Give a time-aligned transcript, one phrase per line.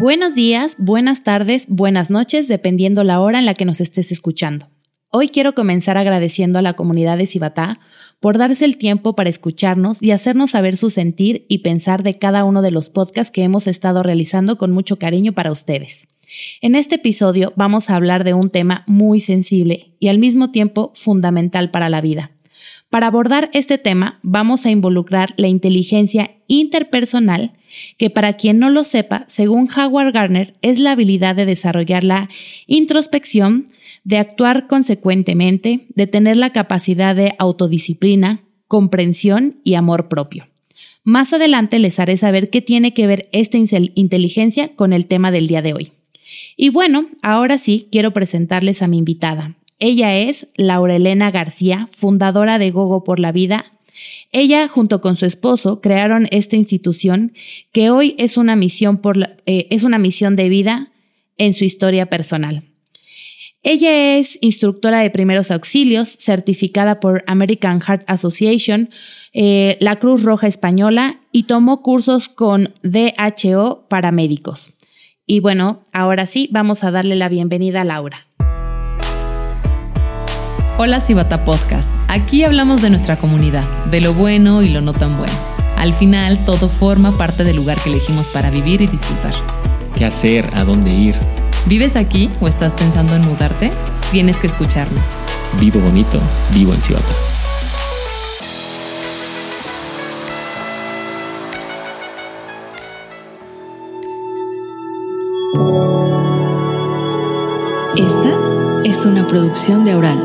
[0.00, 4.68] Buenos días, buenas tardes, buenas noches, dependiendo la hora en la que nos estés escuchando.
[5.10, 7.78] Hoy quiero comenzar agradeciendo a la comunidad de Cibatá
[8.18, 12.44] por darse el tiempo para escucharnos y hacernos saber su sentir y pensar de cada
[12.44, 16.08] uno de los podcasts que hemos estado realizando con mucho cariño para ustedes.
[16.62, 20.92] En este episodio vamos a hablar de un tema muy sensible y al mismo tiempo
[20.94, 22.30] fundamental para la vida.
[22.92, 27.54] Para abordar este tema vamos a involucrar la inteligencia interpersonal
[27.96, 32.28] que para quien no lo sepa, según Howard Gardner, es la habilidad de desarrollar la
[32.66, 33.68] introspección,
[34.04, 40.48] de actuar consecuentemente, de tener la capacidad de autodisciplina, comprensión y amor propio.
[41.02, 45.46] Más adelante les haré saber qué tiene que ver esta inteligencia con el tema del
[45.46, 45.92] día de hoy.
[46.58, 49.56] Y bueno, ahora sí quiero presentarles a mi invitada.
[49.84, 53.72] Ella es Laurelena García, fundadora de Gogo por la Vida
[54.30, 57.34] ella, junto con su esposo, crearon esta institución
[57.72, 60.90] que hoy es una misión, por eh, es una misión de vida
[61.36, 62.62] en su historia personal.
[63.62, 68.90] Ella es instructora de primeros auxilios, certificada por American Heart Association,
[69.34, 74.72] eh, la Cruz Roja Española y tomó cursos con DHO para médicos.
[75.26, 78.26] Y bueno, ahora sí, vamos a darle la bienvenida a Laura.
[80.78, 81.88] Hola Cibata Podcast.
[82.08, 85.34] Aquí hablamos de nuestra comunidad, de lo bueno y lo no tan bueno.
[85.76, 89.34] Al final, todo forma parte del lugar que elegimos para vivir y disfrutar.
[89.96, 90.48] ¿Qué hacer?
[90.54, 91.14] ¿A dónde ir?
[91.66, 93.70] ¿Vives aquí o estás pensando en mudarte?
[94.12, 95.08] Tienes que escucharnos.
[95.60, 96.18] Vivo bonito,
[96.54, 97.41] vivo en Cibata.
[109.32, 110.18] Producción de Aural.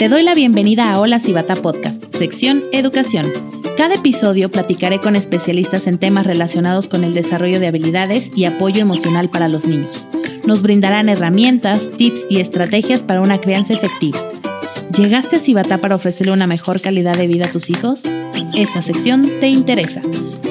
[0.00, 3.30] Te doy la bienvenida a Hola Cibata Podcast, sección Educación.
[3.76, 8.82] Cada episodio platicaré con especialistas en temas relacionados con el desarrollo de habilidades y apoyo
[8.82, 10.08] emocional para los niños.
[10.44, 14.18] Nos brindarán herramientas, tips y estrategias para una crianza efectiva.
[14.92, 18.02] ¿Llegaste a Cibata para ofrecerle una mejor calidad de vida a tus hijos?
[18.56, 20.02] Esta sección te interesa.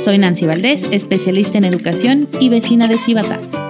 [0.02, 3.61] Soy Nancy Valdés, especialista en educación y vecina de Cibata.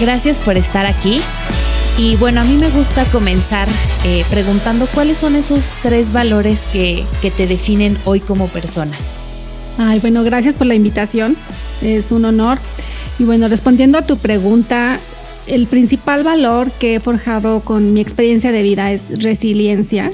[0.00, 1.20] Gracias por estar aquí.
[1.96, 3.66] Y bueno, a mí me gusta comenzar
[4.04, 8.96] eh, preguntando cuáles son esos tres valores que, que te definen hoy como persona.
[9.76, 11.36] Ay, bueno, gracias por la invitación.
[11.82, 12.58] Es un honor.
[13.18, 15.00] Y bueno, respondiendo a tu pregunta,
[15.48, 20.12] el principal valor que he forjado con mi experiencia de vida es resiliencia.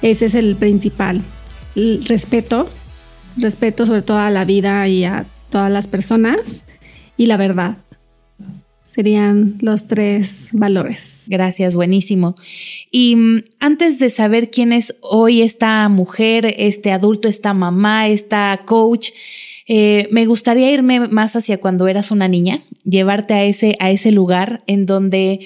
[0.00, 1.22] Ese es el principal.
[1.74, 2.68] Respeto,
[3.36, 6.64] respeto sobre todo a la vida y a todas las personas
[7.16, 7.78] y la verdad
[8.84, 11.24] serían los tres valores.
[11.26, 12.36] Gracias, buenísimo.
[12.92, 18.60] Y mm, antes de saber quién es hoy esta mujer, este adulto, esta mamá, esta
[18.66, 19.10] coach,
[19.66, 24.12] eh, me gustaría irme más hacia cuando eras una niña, llevarte a ese, a ese
[24.12, 25.40] lugar en donde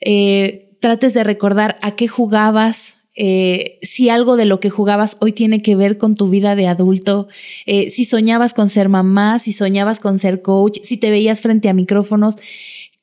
[0.00, 5.32] eh, trates de recordar a qué jugabas, eh, si algo de lo que jugabas hoy
[5.32, 7.28] tiene que ver con tu vida de adulto,
[7.66, 11.74] si soñabas con ser mamá, si soñabas con ser coach, si te veías frente a
[11.74, 12.36] micrófonos.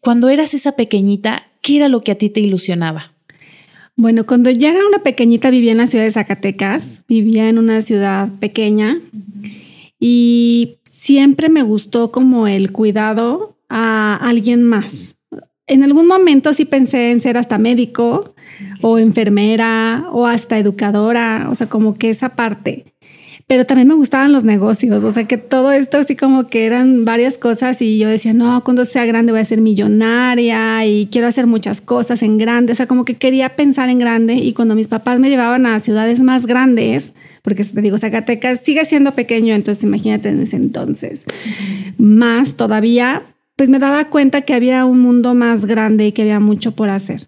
[0.02, 3.14] Cuando eras esa pequeñita, ¿qué era lo que a ti te ilusionaba?
[3.96, 7.82] Bueno, cuando ya era una pequeñita vivía en la ciudad de Zacatecas, vivía en una
[7.82, 9.00] ciudad pequeña
[10.00, 15.16] y siempre me gustó como el cuidado a alguien más.
[15.68, 18.34] En algún momento sí pensé en ser hasta médico,
[18.82, 22.86] o enfermera o hasta educadora, o sea, como que esa parte.
[23.50, 27.04] Pero también me gustaban los negocios, o sea, que todo esto así como que eran
[27.04, 31.26] varias cosas y yo decía, no, cuando sea grande voy a ser millonaria y quiero
[31.26, 34.76] hacer muchas cosas en grande, o sea, como que quería pensar en grande y cuando
[34.76, 39.56] mis papás me llevaban a ciudades más grandes, porque te digo, Zacatecas sigue siendo pequeño,
[39.56, 41.26] entonces imagínate en ese entonces,
[41.98, 43.24] más todavía,
[43.56, 46.90] pues me daba cuenta que había un mundo más grande y que había mucho por
[46.90, 47.22] hacer.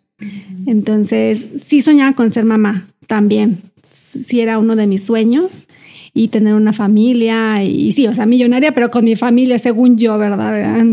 [0.67, 3.63] Entonces, sí soñaba con ser mamá también.
[3.81, 5.67] Sí era uno de mis sueños
[6.13, 10.17] y tener una familia y sí, o sea, millonaria, pero con mi familia, según yo,
[10.17, 10.83] ¿verdad?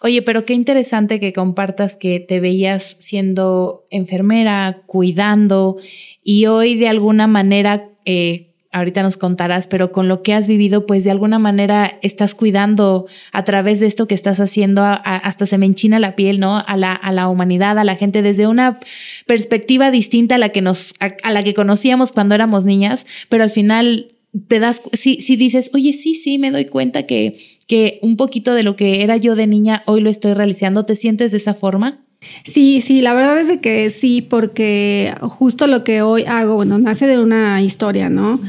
[0.00, 5.76] Oye, pero qué interesante que compartas que te veías siendo enfermera, cuidando
[6.24, 10.86] y hoy de alguna manera eh, ahorita nos contarás, pero con lo que has vivido,
[10.86, 15.58] pues de alguna manera estás cuidando a través de esto que estás haciendo, hasta se
[15.58, 16.58] me enchina la piel, ¿no?
[16.66, 18.80] A la, a la humanidad, a la gente, desde una
[19.26, 23.50] perspectiva distinta a la que nos, a, la que conocíamos cuando éramos niñas, pero al
[23.50, 24.06] final
[24.48, 28.54] te das, si, si dices, oye, sí, sí, me doy cuenta que, que un poquito
[28.54, 31.54] de lo que era yo de niña hoy lo estoy realizando, ¿te sientes de esa
[31.54, 32.04] forma?
[32.44, 37.06] Sí, sí, la verdad es que sí, porque justo lo que hoy hago, bueno, nace
[37.06, 38.40] de una historia, ¿no?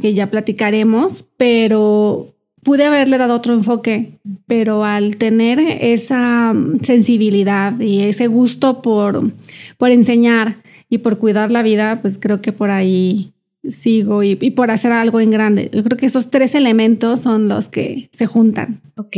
[0.00, 8.02] Que ya platicaremos, pero pude haberle dado otro enfoque, pero al tener esa sensibilidad y
[8.02, 9.32] ese gusto por,
[9.78, 10.56] por enseñar
[10.88, 13.32] y por cuidar la vida, pues creo que por ahí
[13.68, 15.70] sigo y, y, por hacer algo en grande.
[15.72, 18.80] Yo creo que esos tres elementos son los que se juntan.
[18.96, 19.16] Ok.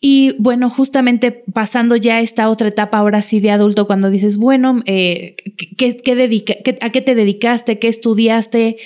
[0.00, 4.36] Y bueno, justamente pasando ya a esta otra etapa ahora sí de adulto, cuando dices,
[4.36, 5.36] bueno, eh,
[5.76, 7.78] ¿qué, qué dedica, qué, ¿a qué te dedicaste?
[7.80, 8.76] ¿Qué estudiaste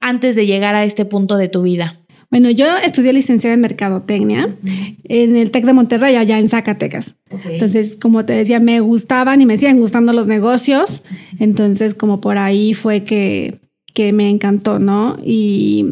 [0.00, 2.00] antes de llegar a este punto de tu vida?
[2.30, 4.56] Bueno, yo estudié licenciada en Mercadotecnia
[5.04, 7.16] en el TEC de Monterrey, allá en Zacatecas.
[7.28, 7.54] Okay.
[7.54, 11.02] Entonces, como te decía, me gustaban y me siguen gustando los negocios.
[11.40, 13.58] Entonces, como por ahí fue que,
[13.94, 15.18] que me encantó, ¿no?
[15.24, 15.84] Y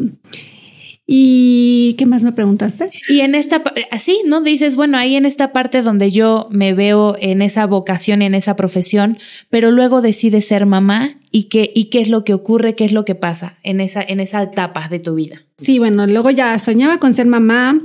[1.11, 2.91] ¿Y qué más me preguntaste?
[3.07, 4.41] Y en esta, así, ¿no?
[4.41, 8.55] Dices, bueno, ahí en esta parte donde yo me veo en esa vocación, en esa
[8.55, 9.17] profesión,
[9.49, 12.91] pero luego decides ser mamá y qué, y qué es lo que ocurre, qué es
[12.91, 15.41] lo que pasa en esa, en esa etapa de tu vida.
[15.57, 17.81] Sí, bueno, luego ya soñaba con ser mamá,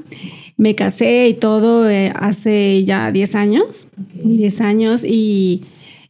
[0.58, 3.86] me casé y todo eh, hace ya 10 años,
[4.22, 4.66] 10 okay.
[4.66, 5.62] años y,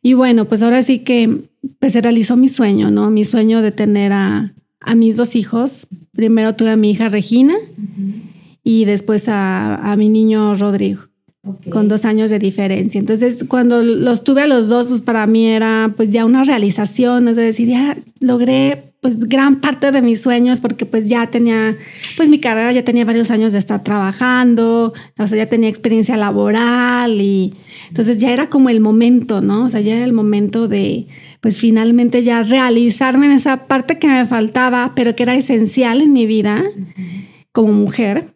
[0.03, 1.45] y bueno, pues ahora sí que
[1.85, 3.11] pues se realizó mi sueño, ¿no?
[3.11, 5.87] Mi sueño de tener a a mis dos hijos.
[6.13, 8.23] Primero tuve a mi hija Regina uh -huh.
[8.63, 11.03] y después a, a, mi niño Rodrigo,
[11.43, 11.71] okay.
[11.71, 12.99] con dos años de diferencia.
[12.99, 17.29] Entonces, cuando los tuve a los dos, pues para mí era pues ya una realización,
[17.29, 21.77] es decir, ya logré pues gran parte de mis sueños porque pues ya tenía
[22.17, 26.17] pues mi carrera ya tenía varios años de estar trabajando o sea ya tenía experiencia
[26.17, 27.53] laboral y
[27.91, 31.07] entonces ya era como el momento no o sea ya era el momento de
[31.43, 36.15] pues finalmente ya realizarme en esa parte que me faltaba pero que era esencial en
[36.15, 37.27] mi vida uh -huh.
[37.53, 38.29] como mujer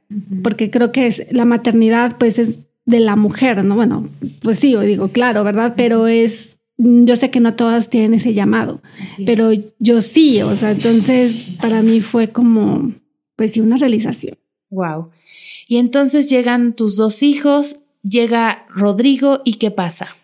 [0.42, 4.06] porque creo que la maternidad pues es de la mujer no bueno
[4.42, 8.80] pues sí digo claro verdad pero es yo sé que no todas tienen ese llamado,
[9.26, 12.92] pero yo sí, o sea, entonces para mí fue como,
[13.36, 14.36] pues sí, una realización.
[14.70, 15.10] Wow.
[15.66, 20.16] Y entonces llegan tus dos hijos, llega Rodrigo y ¿qué pasa?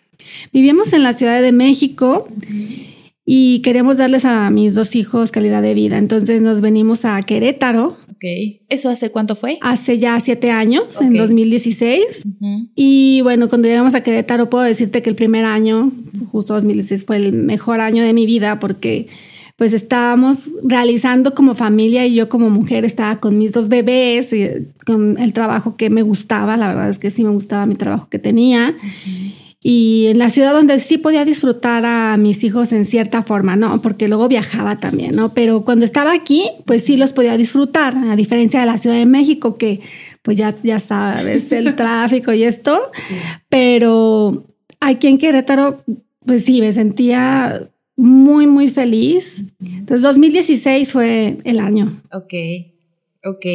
[0.52, 2.86] Vivíamos en la Ciudad de México uh -huh.
[3.24, 7.96] y queremos darles a mis dos hijos calidad de vida, entonces nos venimos a Querétaro.
[8.14, 8.24] Ok.
[8.68, 9.58] ¿Eso hace cuánto fue?
[9.60, 11.08] Hace ya siete años, okay.
[11.08, 12.22] en 2016.
[12.24, 12.68] Uh -huh.
[12.74, 15.90] Y bueno, cuando llegamos a Querétaro, puedo decirte que el primer año,
[16.30, 19.08] justo 2016, fue el mejor año de mi vida porque
[19.56, 24.48] pues estábamos realizando como familia y yo como mujer estaba con mis dos bebés, y
[24.84, 28.08] con el trabajo que me gustaba, la verdad es que sí me gustaba mi trabajo
[28.10, 28.74] que tenía.
[28.76, 33.22] Uh -huh y en la ciudad donde sí podía disfrutar a mis hijos en cierta
[33.22, 33.80] forma, ¿no?
[33.80, 35.32] Porque luego viajaba también, ¿no?
[35.32, 39.06] Pero cuando estaba aquí, pues sí los podía disfrutar, a diferencia de la Ciudad de
[39.06, 39.80] México, que
[40.20, 42.78] pues ya, ya sabes, el tráfico y esto.
[43.48, 44.44] Pero
[44.80, 45.82] aquí en Querétaro,
[46.26, 47.66] pues sí, me sentía
[47.96, 49.44] muy, muy feliz.
[49.64, 52.02] Entonces, 2016 fue el año.
[52.12, 52.34] Ok,
[53.24, 53.46] ok.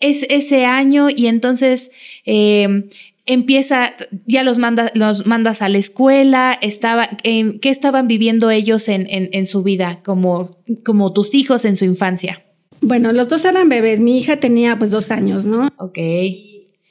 [0.00, 1.92] Es ese año y entonces
[2.26, 2.88] eh,
[3.26, 3.94] empieza,
[4.26, 9.06] ya los, manda, los mandas a la escuela, estaba, en, ¿qué estaban viviendo ellos en,
[9.08, 12.44] en, en, su vida, como, como tus hijos en su infancia?
[12.80, 15.68] Bueno, los dos eran bebés, mi hija tenía pues dos años, ¿no?
[15.78, 15.98] Ok.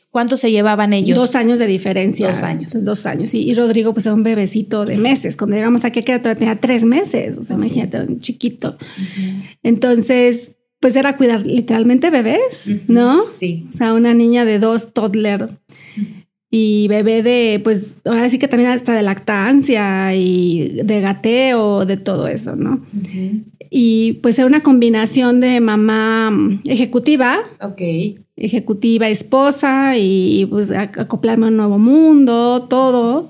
[0.10, 1.18] ¿Cuánto se llevaban ellos?
[1.18, 2.28] Dos años de diferencia.
[2.28, 2.64] Dos años.
[2.64, 3.34] Entonces, dos años.
[3.34, 5.38] Y, y, Rodrigo, pues era un bebecito de meses.
[5.38, 7.38] Cuando llegamos aquí, que tenía tres meses.
[7.38, 7.68] O sea, okay.
[7.68, 8.78] imagínate, un chiquito.
[8.78, 9.44] Uh -huh.
[9.64, 12.82] Entonces, pues era cuidar literalmente bebés, uh -huh.
[12.90, 13.24] ¿no?
[13.32, 13.68] Sí.
[13.70, 15.44] O sea, una niña de dos, toddler.
[15.44, 16.21] Uh -huh
[16.54, 21.96] y bebé de, pues ahora sí que también hasta de lactancia y de gateo, de
[21.96, 22.74] todo eso, ¿no?
[22.74, 23.44] Uh -huh.
[23.74, 26.30] Y pues era una combinación de mamá
[26.66, 28.18] ejecutiva, okay.
[28.36, 33.30] ejecutiva, esposa y pues acoplarme a un nuevo mundo, todo.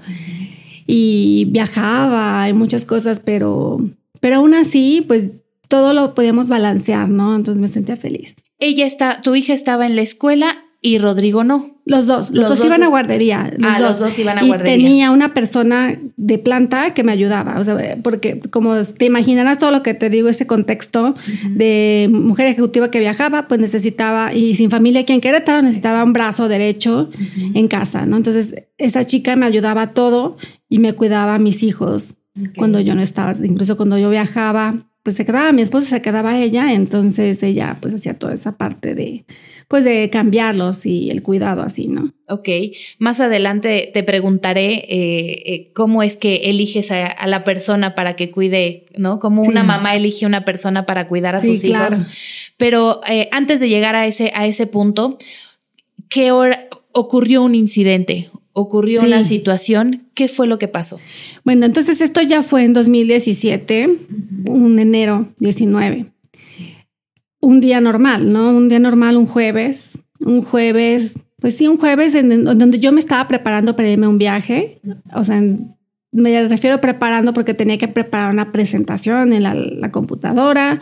[0.88, 3.78] Y viajaba y muchas cosas, pero,
[4.20, 5.30] pero aún así, pues
[5.68, 7.36] todo lo podíamos balancear, ¿no?
[7.36, 8.36] Entonces me sentía feliz.
[8.58, 11.78] Ella está, tu hija estaba en la escuela y Rodrigo no.
[11.86, 13.52] Los dos, los, los dos, dos, iban a guardería.
[13.56, 13.82] Los, ah, dos.
[13.82, 14.74] los dos iban a y guardería.
[14.76, 19.70] Tenía una persona de planta que me ayudaba, o sea, porque como te imaginarás todo
[19.70, 21.54] lo que te digo, ese contexto uh -huh.
[21.54, 26.14] de mujer ejecutiva que viajaba, pues necesitaba, y sin familia aquí en Querétaro, necesitaba un
[26.14, 27.52] brazo derecho uh -huh.
[27.54, 28.18] en casa, ¿no?
[28.18, 32.54] Entonces, esa chica me ayudaba todo y me cuidaba a mis hijos okay.
[32.56, 36.40] cuando yo no estaba, incluso cuando yo viajaba, pues se quedaba mi esposo, se quedaba
[36.40, 39.26] ella, entonces ella pues hacía toda esa parte de,
[39.68, 42.14] pues de cambiarlos y el cuidado así, ¿no?
[42.28, 42.50] Ok,
[43.00, 48.30] más adelante te preguntaré eh, eh, cómo es que eliges a, la persona para que
[48.30, 49.20] cuide, ¿no?
[49.20, 51.96] Como una mamá elige una persona para cuidar a sus hijos.
[52.58, 55.18] Pero eh, antes de llegar a ese, a ese punto,
[56.10, 58.30] ¿qué hora ocurrió un incidente?
[58.54, 60.04] Ocurrió la situación.
[60.14, 61.00] ¿Qué fue lo que pasó?
[61.44, 63.98] Bueno, entonces esto ya fue en 2017,
[64.48, 66.06] un enero 19.
[67.40, 68.50] Un día normal, ¿no?
[68.50, 70.00] Un día normal, un jueves.
[70.20, 74.10] Un jueves, pues sí, un jueves en, donde yo me estaba preparando para irme a
[74.10, 74.80] un viaje.
[75.16, 75.42] O sea,
[76.12, 80.80] me refiero preparando porque tenía que preparar una presentación en la computadora.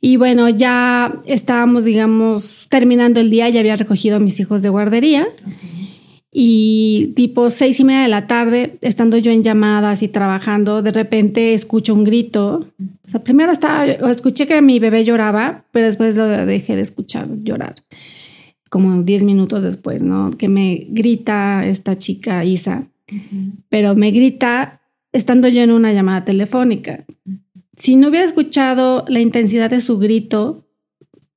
[0.00, 4.68] Y bueno, ya estábamos, digamos, terminando el día, ya había recogido a mis hijos de
[4.68, 5.26] guardería.
[6.30, 10.92] Y tipo seis y media de la tarde, estando yo en llamadas y trabajando, de
[10.92, 12.66] repente escucho un grito.
[13.06, 17.28] O sea, primero estaba, escuché que mi bebé lloraba, pero después lo dejé de escuchar
[17.42, 17.76] llorar.
[18.68, 20.30] Como diez minutos después, ¿no?
[20.32, 22.84] Que me grita esta chica Isa.
[23.70, 24.82] Pero me grita
[25.12, 27.04] estando yo en una llamada telefónica.
[27.78, 30.66] Si no hubiera escuchado la intensidad de su grito,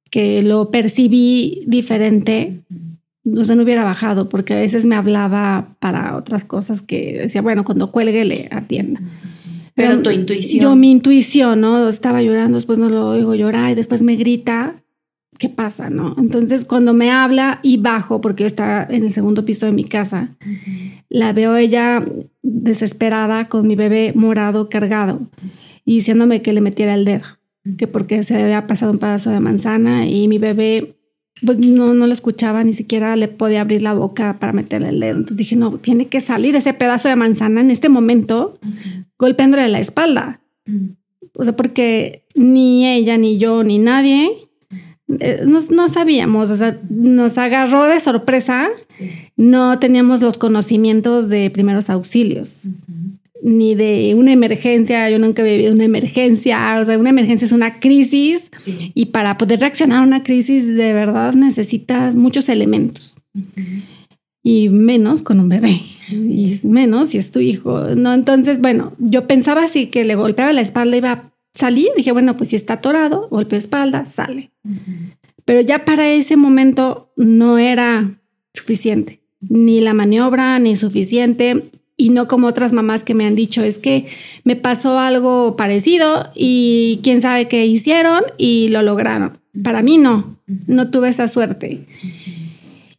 [0.09, 2.59] que lo percibí diferente,
[3.23, 7.41] no se no hubiera bajado, porque a veces me hablaba para otras cosas que decía,
[7.41, 9.01] bueno, cuando cuelgue le atienda.
[9.75, 10.63] Pero, tu intuición.
[10.63, 11.87] Yo, mi intuición, ¿no?
[11.87, 14.75] Estaba llorando, después no lo oigo llorar y después me grita,
[15.37, 16.15] ¿qué pasa, no?
[16.17, 20.35] Entonces, cuando me habla y bajo, porque está en el segundo piso de mi casa,
[21.09, 22.03] la veo ella
[22.41, 25.21] desesperada con mi bebé morado cargado
[25.85, 27.25] y diciéndome que le metiera el dedo,
[27.77, 30.95] que porque se había pasado un pedazo de manzana y mi bebé
[31.45, 34.99] pues no, no lo escuchaba, ni siquiera le podía abrir la boca para meterle el
[34.99, 35.17] dedo.
[35.17, 38.59] Entonces dije, no, tiene que salir ese pedazo de manzana en este momento,
[39.17, 40.41] golpeándole la espalda.
[41.33, 44.29] O sea, porque ni ella, ni yo, ni nadie
[45.19, 48.69] eh, no, sabíamos, o sea, nos agarró de sorpresa,
[49.35, 52.67] no teníamos los conocimientos de primeros auxilios
[53.43, 57.51] ni de una emergencia, yo nunca he vivido una emergencia, o sea, una emergencia es
[57.51, 63.17] una crisis y para poder reaccionar a una crisis de verdad necesitas muchos elementos.
[64.43, 65.79] Y menos con un bebé,
[66.09, 68.13] y menos si es tu hijo, ¿no?
[68.13, 72.35] Entonces, bueno, yo pensaba así que le golpeaba la espalda, iba a salir, dije, bueno,
[72.35, 74.51] pues si está atorado, golpea espalda, sale.
[75.45, 78.19] Pero ya para ese momento no era
[78.53, 81.69] suficiente, ni la maniobra, ni suficiente
[82.01, 84.07] y no como otras mamás que me han dicho, es que
[84.43, 89.37] me pasó algo parecido y quién sabe qué hicieron y lo lograron.
[89.63, 91.85] Para mí no, no tuve esa suerte.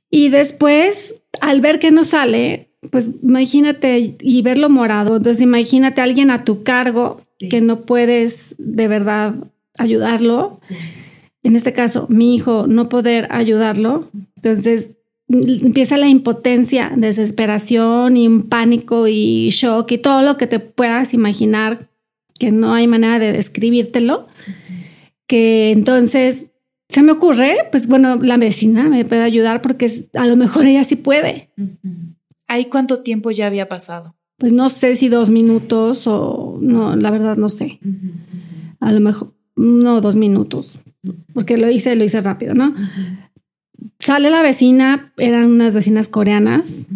[0.08, 6.04] Y después, al ver que no sale, pues imagínate y verlo morado, entonces imagínate a
[6.04, 9.34] alguien a tu cargo que no puedes de verdad
[9.78, 10.60] ayudarlo.
[11.42, 14.08] En este caso, mi hijo no poder ayudarlo.
[14.36, 14.92] Entonces,
[15.28, 21.14] empieza la impotencia, desesperación y un pánico y shock y todo lo que te puedas
[21.14, 21.88] imaginar
[22.38, 24.26] que no hay manera de describírtelo,
[25.26, 26.50] que entonces
[26.88, 30.84] se me ocurre, pues bueno, la vecina me puede ayudar porque a lo mejor ella
[30.84, 31.50] sí puede.
[32.48, 34.14] ¿Ahí cuánto tiempo ya había pasado?
[34.36, 37.78] Pues no sé si dos minutos o no, la verdad no sé.
[38.80, 40.80] A lo mejor, no, dos minutos,
[41.32, 42.74] porque lo hice, lo hice rápido, ¿no?
[43.98, 46.88] Sale la vecina, eran unas vecinas coreanas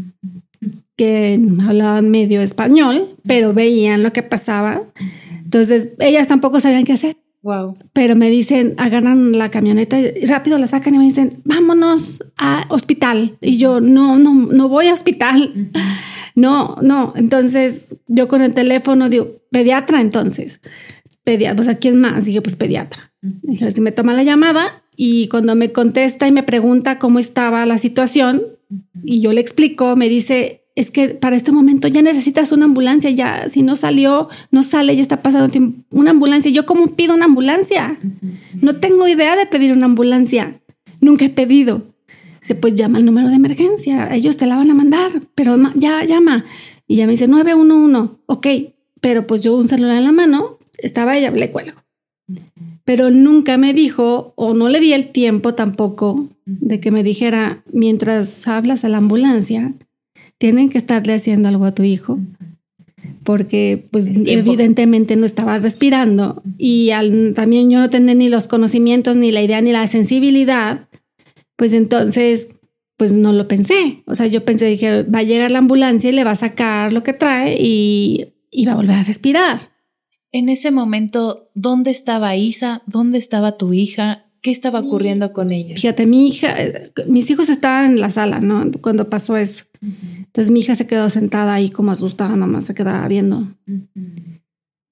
[0.96, 4.82] que hablaban medio español, pero veían lo que pasaba.
[5.44, 7.16] Entonces, ellas tampoco sabían qué hacer.
[7.42, 7.76] Wow.
[7.92, 12.66] Pero me dicen, agarran la camioneta y rápido la sacan y me dicen, vámonos a
[12.70, 13.36] hospital.
[13.40, 15.70] Y yo, no, no, no voy a hospital.
[16.34, 17.14] No, no.
[17.16, 20.60] Entonces, yo con el teléfono digo, pediatra entonces.
[21.26, 22.25] Pediatra, pues, ¿a quién más?
[22.25, 23.12] Dije, pues pediatra.
[23.21, 27.66] Dije, si me toma la llamada y cuando me contesta y me pregunta cómo estaba
[27.66, 28.42] la situación
[29.02, 33.11] y yo le explico, me dice, es que para este momento ya necesitas una ambulancia,
[33.11, 36.52] ya si no salió, no sale, ya está pasando tiempo, una ambulancia.
[36.52, 37.99] ¿Yo cómo pido una ambulancia?
[38.62, 40.61] No tengo idea de pedir una ambulancia,
[41.00, 41.83] nunca he pedido.
[42.40, 46.04] Dice, pues llama al número de emergencia, ellos te la van a mandar, pero ya
[46.04, 46.45] llama.
[46.87, 48.47] Y ya me dice 911, ok,
[49.00, 51.80] pero pues yo un celular en la mano, estaba ella, le cuelgo
[52.87, 57.62] pero nunca me dijo o no le di el tiempo tampoco de que me dijera,
[57.73, 59.75] mientras hablas a la ambulancia,
[60.38, 62.21] tienen que estarle haciendo algo a tu hijo,
[63.25, 66.42] porque pues evidentemente no estaba respirando.
[66.59, 70.87] Y al, también yo no tenía ni los conocimientos, ni la idea, ni la sensibilidad,
[71.56, 72.50] pues entonces
[72.97, 74.04] pues no lo pensé.
[74.06, 76.92] O sea, yo pensé, dije, va a llegar la ambulancia y le va a sacar
[76.92, 79.75] lo que trae y, y va a volver a respirar.
[80.33, 82.83] En ese momento, ¿dónde estaba Isa?
[82.87, 84.26] ¿Dónde estaba tu hija?
[84.42, 85.75] ¿Qué estaba ocurriendo con ella?
[85.76, 88.71] Fíjate, mi hija, eh, mis hijos estaban en la sala, ¿no?
[88.80, 89.64] Cuando pasó eso.
[89.83, 93.49] Entonces mi hija se quedó sentada ahí como asustada, nomás se quedaba viendo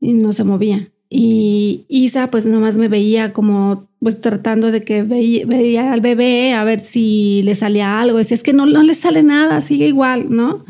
[0.01, 0.89] y no se movía.
[1.09, 6.65] Y Isa pues nomás me veía como pues tratando de que veía, al bebé a
[6.65, 8.19] ver si le salía algo.
[8.19, 10.65] Decía, es que no, no le sale nada, sigue igual, ¿no?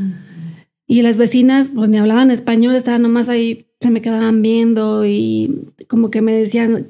[0.87, 5.68] Y las vecinas pues ni hablaban español, estaban nomás ahí, se me quedaban viendo y
[5.88, 6.88] como que me decían,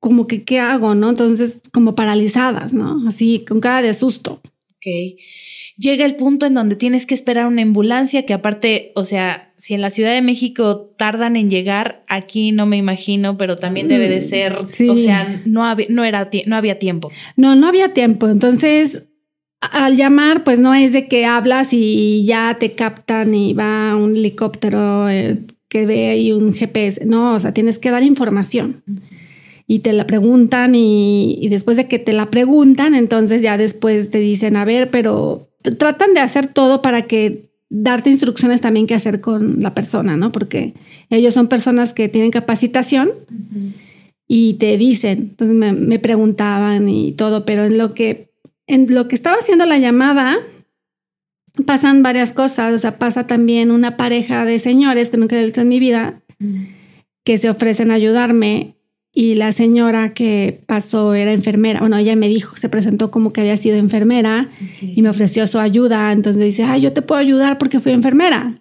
[0.00, 0.96] como que, ¿qué hago?
[0.96, 1.10] ¿No?
[1.10, 3.06] Entonces, como paralizadas, ¿no?
[3.06, 4.40] Así, con cara de susto.
[4.72, 5.20] Ok.
[5.78, 9.74] Llega el punto en donde tienes que esperar una ambulancia, que aparte, o sea, si
[9.74, 14.08] en la Ciudad de México tardan en llegar, aquí no me imagino, pero también debe
[14.08, 17.12] de mm, ser, o sea, no, había, no, era, no había tiempo.
[17.36, 18.28] No, no había tiempo.
[18.28, 19.04] Entonces,
[19.60, 24.16] al llamar, pues no es de que hablas y ya te captan y va un
[24.16, 25.38] helicóptero eh,
[25.72, 27.06] que ve ahí un GPS.
[27.06, 28.82] No, o sea, tienes que dar información
[29.66, 34.18] y te la preguntan y, después de que te la preguntan, entonces ya después te
[34.18, 35.48] dicen, a ver, pero
[35.78, 40.30] tratan de hacer todo para que darte instrucciones también qué hacer con la persona, ¿no?
[40.30, 40.74] Porque
[41.08, 43.08] ellos son personas que tienen capacitación
[44.28, 48.30] y te dicen, entonces me, me, preguntaban y todo, pero en lo que
[48.66, 50.38] en lo que estaba haciendo la llamada
[51.66, 55.60] pasan varias cosas, o sea, pasa también una pareja de señores que nunca he visto
[55.60, 56.20] en mi vida
[57.24, 58.74] que se ofrecen a ayudarme
[59.14, 61.80] y la señora que pasó era enfermera.
[61.80, 64.48] Bueno, ella me dijo, se presentó como que había sido enfermera
[64.80, 66.12] y me ofreció su ayuda.
[66.12, 68.58] Entonces me dice, ay, yo te puedo ayudar porque fui enfermera.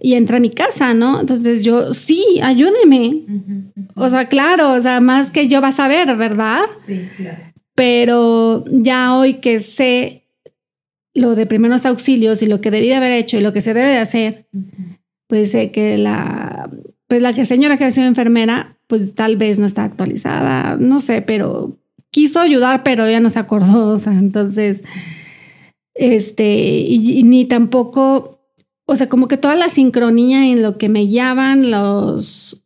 [0.00, 1.20] Y entra a mi casa, ¿no?
[1.20, 3.24] Entonces yo, sí, ayúdeme.
[3.94, 6.60] O sea, claro, o sea, más que yo vas a ver, ¿verdad?
[6.86, 7.38] Sí, claro.
[7.74, 10.24] Pero ya hoy que sé
[11.14, 13.74] lo de primeros auxilios y lo que debí de haber hecho y lo que se
[13.74, 14.46] debe de hacer,
[15.26, 16.70] pues sé que la,
[17.06, 20.98] pues la que señora que ha sido enfermera pues tal vez no está actualizada, no
[20.98, 21.76] sé, pero
[22.10, 24.82] quiso ayudar, pero ya no se acordó, o sea, entonces,
[25.94, 28.37] este, y, ni tampoco,
[28.90, 32.62] o sea, como que toda la sincronía en lo que me guiaban los,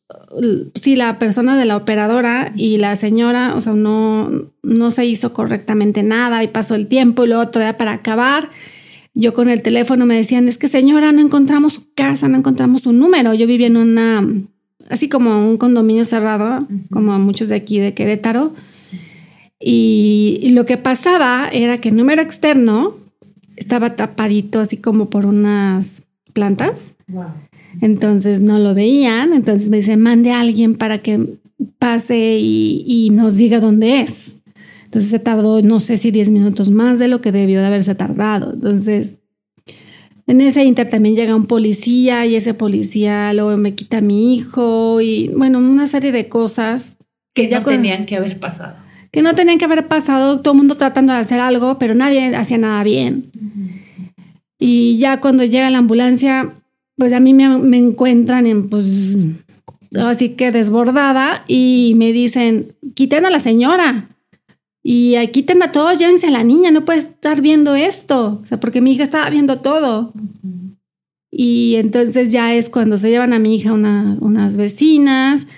[0.76, 4.30] sí, la persona de la operadora y la señora, o sea, no,
[4.62, 8.50] no se hizo correctamente nada y pasó el tiempo y luego todavía para acabar.
[9.14, 12.82] Yo con el teléfono me decían, es que señora, no encontramos su casa, no encontramos
[12.82, 13.34] su número.
[13.34, 14.24] Yo vivía en una
[14.88, 18.54] así como un condominio cerrado, como muchos de aquí de Querétaro.
[19.58, 22.94] Y, lo que pasaba era que el número externo
[23.56, 26.94] estaba tapadito así como por unas plantas.
[27.80, 29.32] Entonces no lo veían.
[29.32, 31.38] Entonces me dicen, mande a alguien para que
[31.78, 34.36] pase y, y, nos diga dónde es.
[34.84, 37.94] Entonces se tardó, no sé si 10 minutos más de lo que debió de haberse
[37.94, 38.52] tardado.
[38.52, 39.18] Entonces
[40.26, 44.34] en ese inter también llega un policía y ese policía luego me quita a mi
[44.34, 46.96] hijo y bueno, una serie de cosas
[47.34, 48.76] que, ya no tenían que haber pasado.
[49.10, 52.34] Que no tenían que haber pasado, todo el mundo tratando de hacer algo, pero nadie
[52.36, 53.30] hacía nada bien.
[54.64, 56.52] Y ya cuando llega la ambulancia,
[56.96, 59.26] pues a mí me, me encuentran en pues
[59.98, 64.08] así que desbordada y me dicen, quiten a la señora.
[64.80, 68.38] Y quiten a todos, llévense a la niña, no puede estar viendo esto.
[68.40, 70.12] O sea, porque mi hija estaba viendo todo.
[71.28, 75.48] Y entonces ya es cuando se llevan a mi hija unas vecinas,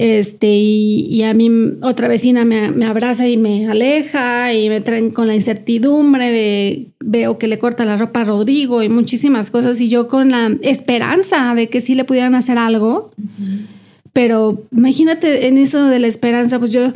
[0.00, 1.50] este, y, a mí
[1.82, 6.86] otra vecina me, me, abraza y me aleja y me traen con la incertidumbre de
[7.00, 10.56] veo que le corta la ropa a Rodrigo y muchísimas cosas y yo con la
[10.62, 13.10] esperanza de que sí le pudieran hacer algo.
[14.12, 16.92] Pero imagínate en eso de la esperanza, pues yo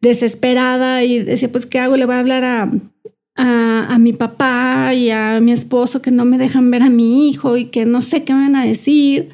[0.00, 1.96] desesperada y decía, pues, ¿qué hago?
[1.96, 2.70] Le voy a hablar a,
[3.34, 7.56] a, mi papá y a mi esposo que no me dejan ver a mi hijo
[7.56, 9.30] y que no sé qué me van a decir.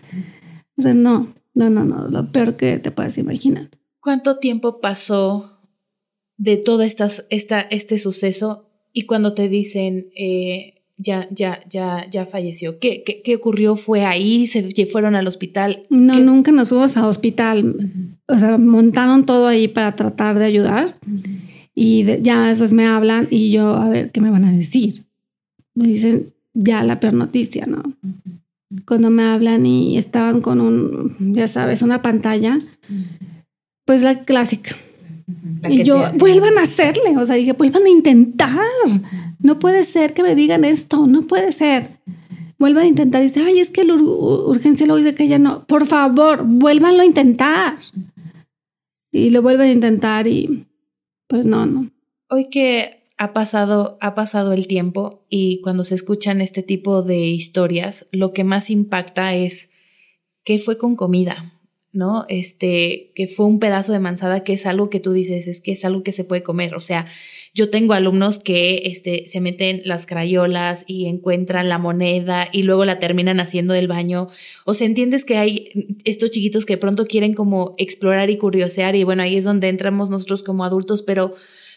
[0.79, 3.69] O sea, no, no, no, no, lo peor que te puedes imaginar.
[4.01, 5.61] ¿Cuánto tiempo pasó
[6.37, 12.27] de todo estas, esta, este suceso y cuando te dicen, eh, ya, ya, ya, ya
[12.27, 12.79] falleció.
[12.79, 13.77] ¿Qué, qué, qué ocurrió?
[13.77, 14.47] ¿Fue ahí?
[14.47, 15.87] ¿Se fueron al hospital?
[15.91, 17.75] No, nunca nos fuimos a hospital.
[18.29, 20.97] O sea, montaron todo ahí para tratar de ayudar.
[21.75, 25.05] Y ya después me hablan y yo, a ver, ¿qué me van a decir?
[25.75, 27.83] Me dicen, ya la peor noticia, ¿no?
[28.87, 32.59] Cuando me hablan y estaban con un, ya sabes, una pantalla,
[33.85, 34.77] pues la clásica.
[35.69, 38.61] y yo, vuelvan a hacerle, o sea, dije, vuelvan a intentar.
[39.39, 41.89] No puede ser que me digan esto, no puede ser.
[42.59, 43.23] Vuelvan a intentar.
[43.23, 45.65] Dice, ay, es que la urgencia lo dice que ya no.
[45.65, 47.77] Por favor, vuélvanlo a intentar.
[49.11, 50.67] Y lo vuelven a intentar y
[51.27, 51.91] pues no, no.
[52.31, 57.19] Hoy que ha pasado, ha pasado el tiempo y cuando se escuchan este tipo de
[57.19, 59.71] historias, lo que más impacta es
[60.45, 61.53] qué fue con comida.
[61.93, 62.25] ¿no?
[62.29, 65.73] Este, que fue un pedazo de manzana que es algo que tú dices, es que
[65.73, 66.75] es algo que se puede comer.
[66.75, 67.07] O sea,
[67.53, 72.87] yo tengo alumnos que este, se meten las crayolas y encuentran la moneda y luego
[72.87, 74.29] la terminan haciendo del baño.
[74.65, 75.69] O sea, entiendes que hay
[76.05, 80.09] estos chiquitos que pronto quieren como explorar y curiosear y bueno, ahí es donde entramos
[80.09, 81.35] nosotros como adultos, pero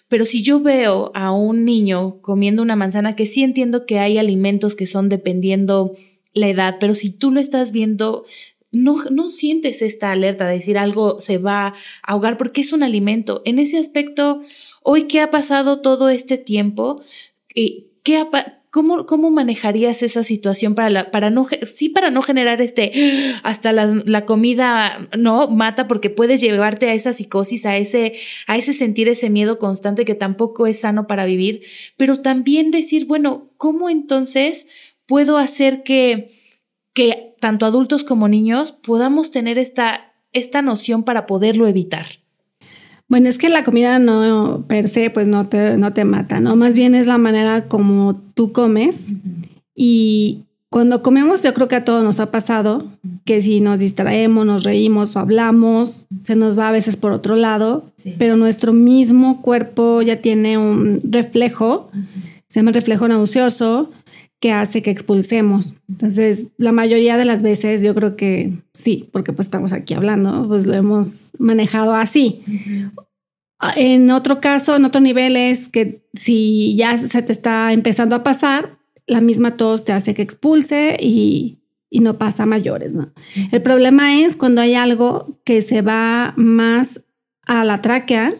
[0.07, 4.17] pero si yo veo a un niño comiendo una manzana, que sí entiendo que hay
[4.17, 5.95] alimentos que son dependiendo
[6.33, 8.25] la edad, pero si tú lo estás viendo,
[8.71, 12.83] no, no sientes esta alerta de decir algo se va a ahogar porque es un
[12.83, 13.41] alimento.
[13.45, 14.41] En ese aspecto,
[14.83, 17.01] hoy que ha pasado todo este tiempo,
[17.55, 18.23] eh, ¿qué
[18.75, 22.91] ¿Cómo, ¿Cómo, manejarías esa situación para, para no, sí, para no generar este,
[23.41, 28.57] hasta la, la, comida, no, mata porque puedes llevarte a esa psicosis, a ese, a
[28.57, 31.61] ese sentir ese miedo constante que tampoco es sano para vivir,
[31.95, 34.67] pero también decir, bueno, ¿cómo entonces
[35.05, 36.37] puedo hacer que,
[36.93, 42.24] que tanto adultos como niños podamos tener esta, esta noción para poderlo evitar?
[43.07, 46.55] Bueno, es que la comida no per se, pues no te, no te mata, ¿no?
[46.55, 49.13] Más bien es la manera como tú comes.
[49.75, 52.85] Y cuando comemos, yo creo que a todos nos ha pasado
[53.23, 57.35] que si nos distraemos, nos reímos o hablamos, se nos va a veces por otro
[57.35, 57.85] lado,
[58.17, 61.89] pero nuestro mismo cuerpo ya tiene un reflejo,
[62.47, 63.91] se llama reflejo nauseoso,
[64.39, 65.75] que hace que expulsemos.
[65.87, 70.43] Entonces, la mayoría de las veces yo creo que sí, porque pues estamos aquí hablando,
[70.47, 72.43] pues lo hemos manejado así.
[73.75, 78.23] En otro caso, en otro nivel es que si ya se te está empezando a
[78.23, 82.93] pasar, la misma tos te hace que expulse y, y no pasa a mayores.
[82.93, 83.11] ¿no?
[83.51, 87.05] El problema es cuando hay algo que se va más
[87.45, 88.33] a la tráquea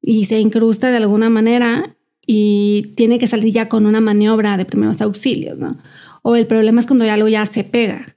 [0.00, 1.95] y se incrusta de alguna manera
[2.26, 5.76] y tiene que salir ya con una maniobra de primeros auxilios, ¿no?
[6.22, 8.16] O el problema es cuando ya algo ya se pega,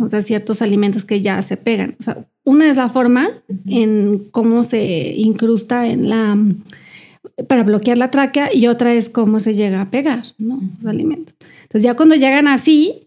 [0.00, 1.94] o sea, ciertos alimentos que ya se pegan.
[2.00, 3.28] O sea, una es la forma
[3.66, 6.36] en cómo se incrusta en la
[7.48, 10.60] para bloquear la tráquea y otra es cómo se llega a pegar, ¿no?
[10.80, 11.34] Los alimentos.
[11.62, 13.02] Entonces ya cuando llegan así,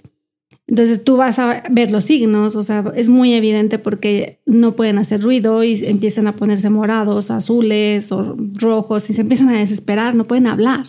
[0.68, 4.98] entonces tú vas a ver los signos, o sea, es muy evidente porque no pueden
[4.98, 10.16] hacer ruido y empiezan a ponerse morados, azules o rojos y se empiezan a desesperar,
[10.16, 10.86] no pueden hablar.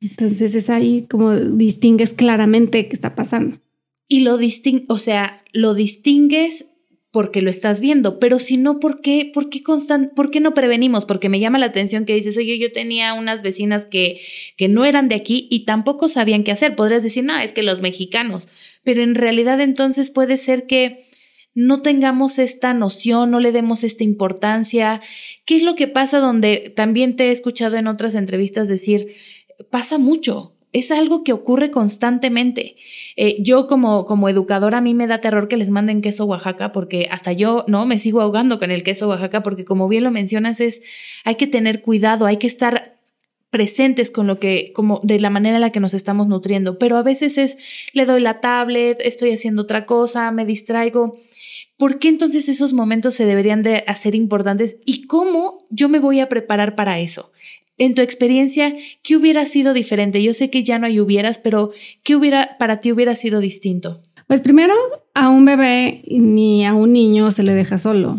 [0.00, 3.58] Entonces es ahí como distingues claramente qué está pasando.
[4.06, 6.66] Y lo distingues, o sea, lo distingues
[7.10, 10.52] porque lo estás viendo, pero si no, ¿por qué, por qué, constant, por qué no
[10.52, 11.06] prevenimos?
[11.06, 14.20] Porque me llama la atención que dices, oye, yo tenía unas vecinas que,
[14.56, 16.76] que no eran de aquí y tampoco sabían qué hacer.
[16.76, 18.48] Podrías decir, no, es que los mexicanos,
[18.84, 21.08] pero en realidad entonces puede ser que
[21.54, 25.00] no tengamos esta noción, no le demos esta importancia.
[25.46, 29.14] ¿Qué es lo que pasa donde también te he escuchado en otras entrevistas decir,
[29.70, 30.57] pasa mucho?
[30.72, 32.76] Es algo que ocurre constantemente.
[33.16, 36.72] Eh, yo como, como educadora a mí me da terror que les manden queso Oaxaca
[36.72, 37.86] porque hasta yo, ¿no?
[37.86, 40.82] Me sigo ahogando con el queso Oaxaca porque como bien lo mencionas es,
[41.24, 42.98] hay que tener cuidado, hay que estar
[43.50, 46.96] presentes con lo que, como de la manera en la que nos estamos nutriendo, pero
[46.96, 47.56] a veces es,
[47.94, 51.18] le doy la tablet, estoy haciendo otra cosa, me distraigo.
[51.78, 56.20] ¿Por qué entonces esos momentos se deberían de hacer importantes y cómo yo me voy
[56.20, 57.32] a preparar para eso?
[57.78, 60.22] En tu experiencia, ¿qué hubiera sido diferente?
[60.22, 61.70] Yo sé que ya no hay hubieras, pero
[62.02, 64.02] ¿qué hubiera para ti hubiera sido distinto?
[64.26, 64.74] Pues primero,
[65.14, 68.18] a un bebé ni a un niño se le deja solo.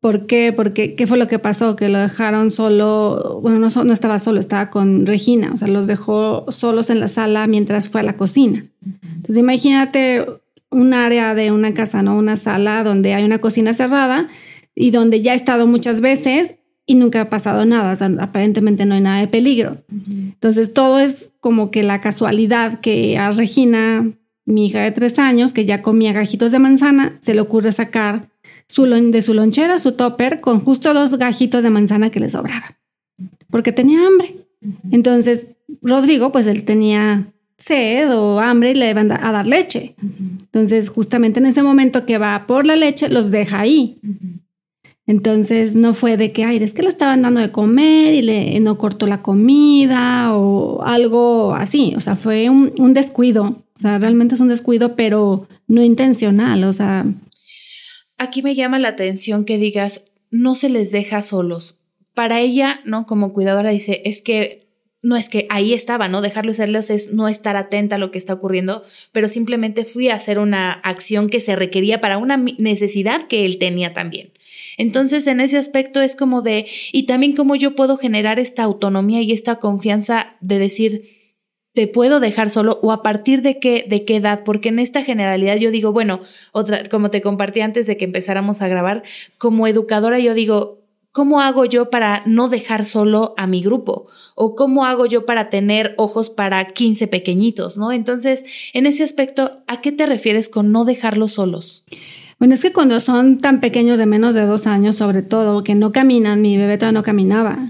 [0.00, 0.52] ¿Por qué?
[0.54, 1.76] Porque ¿qué fue lo que pasó?
[1.76, 5.86] Que lo dejaron solo, bueno, no, no estaba solo, estaba con Regina, o sea, los
[5.86, 8.64] dejó solos en la sala mientras fue a la cocina.
[9.16, 10.26] Entonces, imagínate
[10.70, 12.16] un área de una casa, ¿no?
[12.16, 14.28] Una sala donde hay una cocina cerrada
[14.74, 16.56] y donde ya ha estado muchas veces
[16.90, 19.76] y nunca ha pasado nada, aparentemente no hay nada de peligro.
[19.88, 24.10] Entonces todo es como que la casualidad que a Regina,
[24.44, 28.28] mi hija de tres años, que ya comía gajitos de manzana, se le ocurre sacar
[28.66, 32.74] su de su lonchera, su topper, con justo dos gajitos de manzana que le sobraban,
[33.50, 34.34] porque tenía hambre.
[34.90, 35.46] Entonces
[35.82, 39.94] Rodrigo, pues él tenía sed o hambre y le iban a dar leche.
[40.40, 43.96] Entonces, justamente en ese momento que va por la leche, los deja ahí.
[45.06, 48.60] Entonces no fue de que, ay, es que le estaban dando de comer y le
[48.60, 51.94] no cortó la comida o algo así.
[51.96, 53.64] O sea, fue un, descuido.
[53.76, 56.64] O sea, realmente es un descuido, pero no intencional.
[56.64, 57.06] O sea.
[58.18, 61.80] Aquí me llama la atención que digas, no se les deja solos.
[62.14, 63.06] Para ella, ¿no?
[63.06, 64.68] Como cuidadora dice, es que
[65.02, 66.20] no es que ahí estaba, ¿no?
[66.20, 70.14] Dejarlos serlos es no estar atenta a lo que está ocurriendo, pero simplemente fui a
[70.14, 74.32] hacer una acción que se requería para una necesidad que él tenía también.
[74.78, 79.20] Entonces, en ese aspecto es como de, y también cómo yo puedo generar esta autonomía
[79.22, 81.02] y esta confianza de decir,
[81.74, 85.02] te puedo dejar solo o a partir de qué, de qué edad, porque en esta
[85.02, 86.20] generalidad yo digo, bueno,
[86.52, 89.02] otra, como te compartí antes de que empezáramos a grabar,
[89.38, 90.80] como educadora yo digo,
[91.12, 94.06] ¿cómo hago yo para no dejar solo a mi grupo?
[94.34, 97.76] ¿O cómo hago yo para tener ojos para 15 pequeñitos?
[97.76, 97.92] ¿No?
[97.92, 101.84] Entonces, en ese aspecto, ¿a qué te refieres con no dejarlos solos?
[102.40, 105.74] Bueno, es que cuando son tan pequeños de menos de dos años, sobre todo, que
[105.74, 107.68] no caminan, mi bebé todavía no caminaba.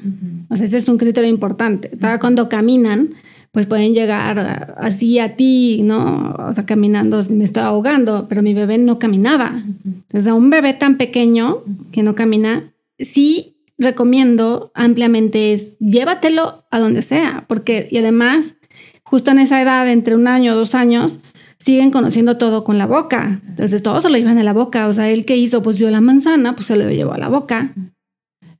[0.49, 1.89] O sea, ese es un criterio importante.
[1.89, 3.11] Todavía cuando caminan,
[3.51, 6.37] pues pueden llegar así a ti, ¿no?
[6.49, 9.61] O sea, caminando, me estaba ahogando, pero mi bebé no caminaba.
[9.85, 16.79] Entonces, a un bebé tan pequeño que no camina, sí recomiendo ampliamente es llévatelo a
[16.79, 18.55] donde sea, porque y además,
[19.03, 21.19] justo en esa edad, entre un año o dos años,
[21.61, 23.41] siguen conociendo todo con la boca.
[23.47, 24.89] Entonces, todo se lo llevan a la boca.
[24.89, 27.29] O sea, él que hizo, pues vio la manzana, pues se lo llevó a la
[27.29, 27.73] boca.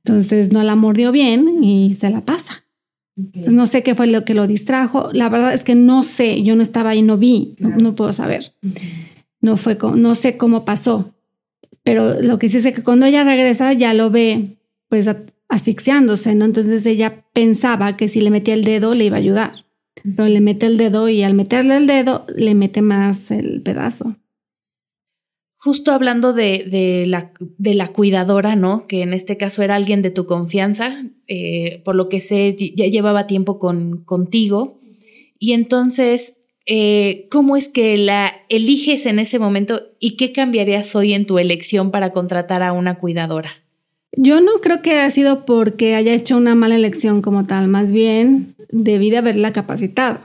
[0.05, 2.63] Entonces, no la mordió bien y se la pasa
[3.15, 5.09] no sé qué fue lo que lo distrajo.
[5.13, 8.53] La verdad es que no sé, yo no estaba ahí, no vi, no, puedo saber.
[9.41, 11.13] No fue, no sé cómo pasó.
[11.83, 15.09] Pero lo que sí sé que cuando ella regresa ya lo ve pues
[15.47, 16.45] asfixiándose, ¿no?
[16.45, 19.65] Entonces ella pensaba que si le metía el dedo le iba a ayudar.
[20.03, 24.15] Pero le mete el dedo y al meterle el dedo le mete más el pedazo
[25.63, 28.87] justo hablando de, la, de, la, cuidadora, ¿no?
[28.87, 32.87] Que en este caso era alguien de tu confianza, eh, por lo que sé, ya
[32.87, 34.79] llevaba tiempo con, contigo.
[35.37, 41.13] Y entonces, eh, ¿cómo es que la eliges en ese momento y qué cambiarías hoy
[41.13, 43.60] en tu elección para contratar a una cuidadora?
[44.13, 47.91] Yo no creo que haya sido porque haya hecho una mala elección como tal, más
[47.91, 50.19] bien debí de haberla capacitado.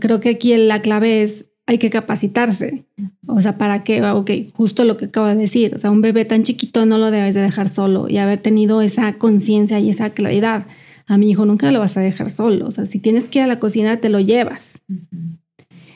[0.00, 2.84] Creo que aquí la clave es hay que capacitarse.
[3.26, 4.02] O sea, ¿para qué?
[4.02, 5.74] Ok, justo lo que acabo de decir.
[5.74, 8.82] O sea, un bebé tan chiquito no lo debes de dejar solo y haber tenido
[8.82, 10.66] esa conciencia y esa claridad.
[11.06, 12.66] A mi hijo nunca lo vas a dejar solo.
[12.66, 14.80] O sea, si tienes que ir a la cocina, te lo llevas.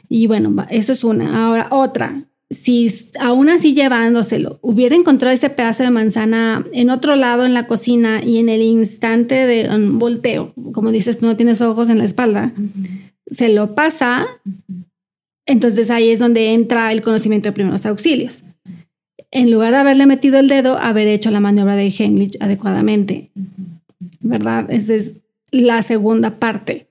[0.09, 1.47] Y bueno, eso es una.
[1.47, 2.25] Ahora, otra.
[2.51, 7.67] Si aún así llevándoselo, hubiera encontrado ese pedazo de manzana en otro lado en la
[7.67, 11.99] cocina y en el instante de un volteo, como dices, tú no tienes ojos en
[11.99, 12.53] la espalda,
[13.27, 14.27] se lo pasa,
[15.45, 18.43] entonces ahí es donde entra el conocimiento de primeros auxilios.
[19.31, 23.31] En lugar de haberle metido el dedo, haber hecho la maniobra de Heimlich adecuadamente.
[24.21, 24.71] ¿Verdad?
[24.71, 25.17] Esa es
[25.51, 26.87] la segunda parte.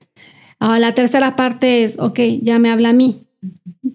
[0.60, 3.22] Ahora la tercera parte es, ok, ya me habla a mí.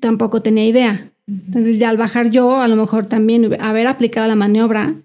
[0.01, 1.09] Tampoco tenía idea.
[1.27, 4.95] Entonces ya al bajar yo, a lo mejor también haber aplicado la maniobra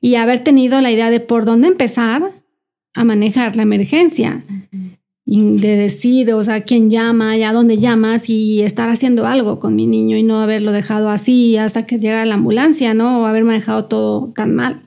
[0.00, 2.30] y haber tenido la idea de por dónde empezar
[2.94, 4.44] a manejar la emergencia
[5.26, 9.86] de decir, o sea, quién llama, ya dónde llamas y estar haciendo algo con mi
[9.86, 13.22] niño y no haberlo dejado así hasta que llega la ambulancia, ¿no?
[13.22, 14.82] O haberme dejado todo tan mal.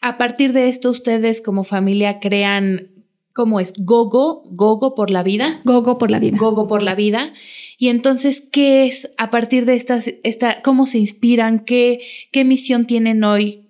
[0.00, 2.88] A partir de esto, ustedes como familia crean,
[3.34, 3.74] ¿cómo es?
[3.76, 5.60] Gogo, Gogo por la vida.
[5.64, 6.38] Gogo por la vida.
[6.38, 7.34] Gogo por la vida.
[7.76, 11.58] Y entonces, ¿qué es a partir de estas, esta, cómo se inspiran?
[11.58, 12.00] ¿Qué,
[12.32, 13.68] qué misión tienen hoy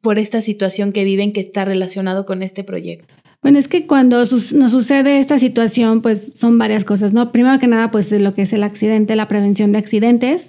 [0.00, 3.14] por esta situación que viven que está relacionado con este proyecto?
[3.42, 7.30] Bueno, es que cuando nos sucede esta situación, pues son varias cosas, ¿no?
[7.30, 10.48] Primero que nada, pues lo que es el accidente, la prevención de accidentes,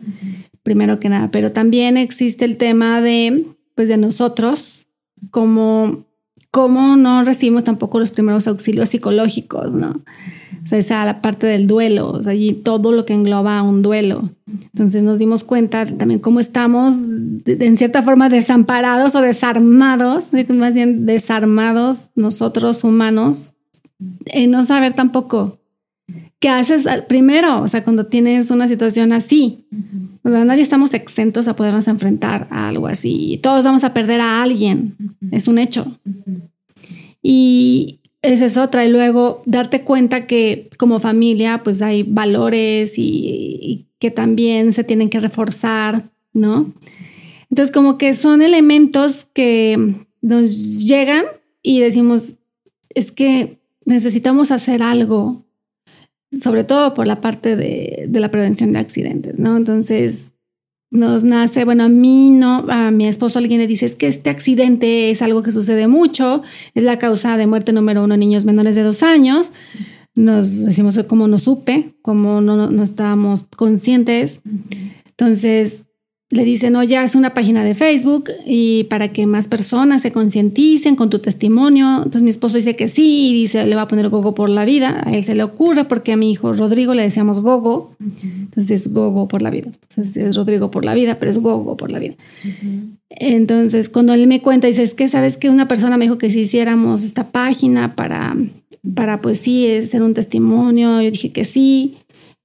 [0.63, 4.87] primero que nada, pero también existe el tema de, pues de nosotros,
[5.29, 6.06] como,
[6.51, 10.01] cómo no recibimos tampoco los primeros auxilios psicológicos, ¿no?
[10.63, 14.29] O sea, esa la parte del duelo, o y todo lo que engloba un duelo.
[14.73, 16.97] Entonces nos dimos cuenta también cómo estamos
[17.45, 23.53] en cierta forma desamparados o desarmados, más bien desarmados nosotros humanos,
[24.25, 25.59] en no saber tampoco
[26.39, 29.65] qué haces primero, o sea, cuando tienes una situación así.
[30.23, 33.39] O sea, nadie estamos exentos a podernos enfrentar a algo así.
[33.41, 34.95] Todos vamos a perder a alguien,
[35.31, 35.99] es un hecho.
[37.21, 38.85] Y, esa es otra.
[38.85, 45.09] Y luego darte cuenta que como familia pues hay valores y, que también se tienen
[45.09, 46.71] que reforzar, ¿no?
[47.49, 51.23] Entonces como que son elementos que nos llegan
[51.63, 52.35] y decimos,
[52.93, 55.46] es que necesitamos hacer algo,
[56.31, 59.57] sobre todo por la parte de, de la prevención de accidentes, ¿no?
[59.57, 60.31] Entonces,
[60.89, 64.29] nos nace, bueno, a mí no, a mi esposo alguien le dice, es que este
[64.29, 66.43] accidente es algo que sucede mucho,
[66.75, 69.51] es la causa de muerte número uno en niños menores de dos años.
[70.15, 74.41] Nos decimos como no supe, como no, no estábamos conscientes.
[75.05, 75.86] Entonces,
[76.29, 80.11] le dicen, no, ya es una página de Facebook y para que más personas se
[80.11, 81.97] concienticen con tu testimonio.
[81.97, 84.65] Entonces mi esposo dice que sí y dice, le va a poner Gogo por la
[84.65, 85.03] vida.
[85.05, 87.95] A él se le ocurre porque a mi hijo Rodrigo le decíamos Gogo.
[88.21, 89.67] Entonces es Gogo por la vida.
[89.67, 92.15] Entonces es Rodrigo por la vida, pero es Gogo por la vida.
[93.09, 96.29] Entonces cuando él me cuenta, dice, es que sabes que una persona me dijo que
[96.29, 98.35] si hiciéramos esta página para,
[98.95, 101.01] para pues sí, ser un testimonio.
[101.01, 101.95] Yo dije que sí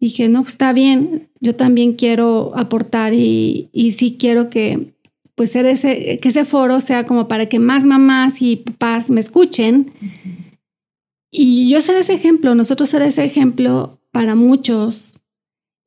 [0.06, 4.94] dije, no, pues está bien, yo también quiero aportar y, y sí quiero que,
[5.34, 9.20] pues ser ese, que ese foro sea como para que más mamás y papás me
[9.20, 9.92] escuchen.
[11.30, 15.14] Y yo ser ese ejemplo, nosotros ser ese ejemplo para muchos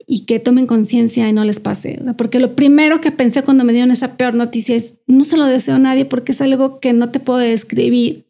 [0.08, 1.99] y que tomen conciencia y no les pase.
[2.17, 5.45] porque lo primero que pensé cuando me dieron esa peor noticia es, no se lo
[5.45, 8.25] deseo a nadie porque es algo que no te puedo describir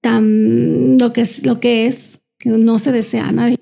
[0.00, 3.58] tan lo que es, lo que es, que no se desea a nadie.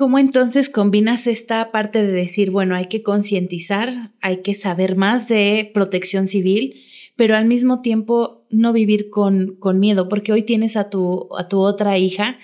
[0.00, 5.28] ¿Cómo entonces combinas esta parte de decir, bueno, hay que concientizar, hay que saber más
[5.28, 6.80] de protección civil,
[7.16, 10.08] pero al mismo tiempo no vivir con, con miedo?
[10.08, 12.38] Porque hoy tienes a tu, a tu otra hija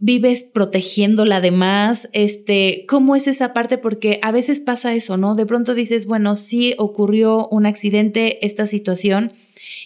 [0.00, 3.78] vives protegiéndola de más, este, ¿cómo es esa parte?
[3.78, 5.34] Porque a veces pasa eso, ¿no?
[5.34, 9.28] De pronto dices, bueno, sí ocurrió un accidente, esta situación,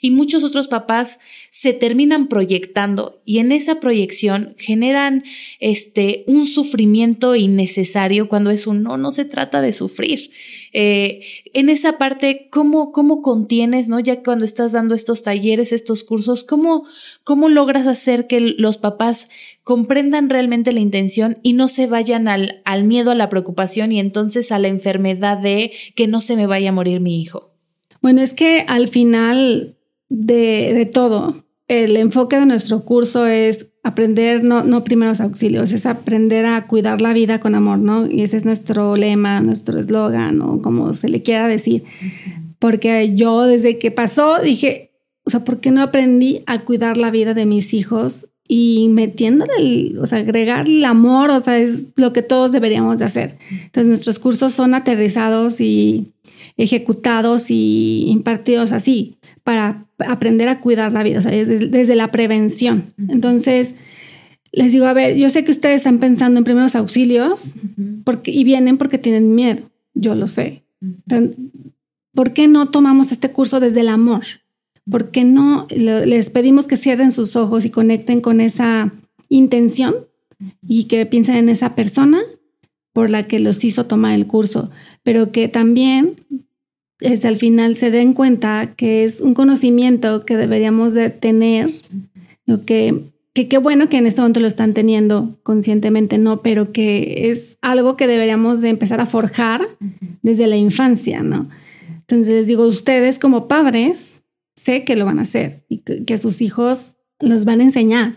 [0.03, 5.23] y muchos otros papás se terminan proyectando y en esa proyección generan
[5.61, 10.33] este, un sufrimiento innecesario cuando es un no, no se trata de sufrir.
[10.73, 11.23] Eh,
[11.55, 14.01] en esa parte, ¿cómo, ¿cómo contienes, no?
[14.01, 16.85] Ya cuando estás dando estos talleres, estos cursos, ¿cómo,
[17.23, 19.29] cómo logras hacer que los papás
[19.63, 24.01] comprendan realmente la intención y no se vayan al, al miedo, a la preocupación y
[24.01, 27.53] entonces a la enfermedad de que no se me vaya a morir mi hijo?
[28.01, 29.77] Bueno, es que al final
[30.13, 35.87] de, de todo, el enfoque de nuestro curso es aprender, no, no primeros auxilios, es
[35.87, 38.07] aprender a cuidar la vida con amor, ¿no?
[38.11, 41.85] Y ese es nuestro lema, nuestro eslogan, o como se le quiera decir.
[42.59, 44.93] Porque yo desde que pasó dije,
[45.25, 49.99] o sea, ¿por qué no aprendí a cuidar la vida de mis hijos y metiéndole,
[49.99, 53.39] o sea, agregar el amor, o sea, es lo que todos deberíamos de hacer.
[53.51, 56.13] Entonces nuestros cursos son aterrizados y
[56.59, 62.93] ejecutados y impartidos así para aprender a cuidar la vida, o sea, desde, la prevención.
[63.09, 63.75] Entonces,
[64.53, 67.57] les digo, a ver, yo sé que ustedes están pensando en primeros auxilios
[68.05, 69.63] porque, y vienen porque tienen miedo,
[69.95, 70.63] yo lo sé.
[72.15, 74.25] ¿Por qué no tomamos este curso desde el amor?
[74.91, 78.93] ¿Por qué no les pedimos que cierren sus ojos y conecten con esa
[79.29, 79.95] intención
[80.67, 82.21] y que piensen en esa persona
[82.93, 84.71] por la que los hizo tomar el curso,
[85.03, 86.17] pero que también
[87.03, 91.71] este, al final se den cuenta que es un conocimiento que deberíamos de tener,
[92.47, 96.73] lo que que qué bueno que en este momento lo están teniendo conscientemente, no, pero
[96.73, 99.63] que es algo que deberíamos de empezar a forjar
[100.23, 101.49] desde la infancia, ¿no?
[102.01, 104.23] Entonces les digo, ustedes como padres,
[104.55, 108.13] sé que lo van a hacer y que, sus hijos los van a enseñar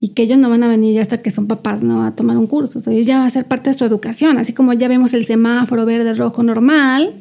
[0.00, 2.04] y que ellos no van a venir hasta que son papás, ¿no?
[2.04, 4.52] A tomar un curso, o sea, ya va a ser parte de su educación, así
[4.52, 7.14] como ya vemos el semáforo verde, rojo normal,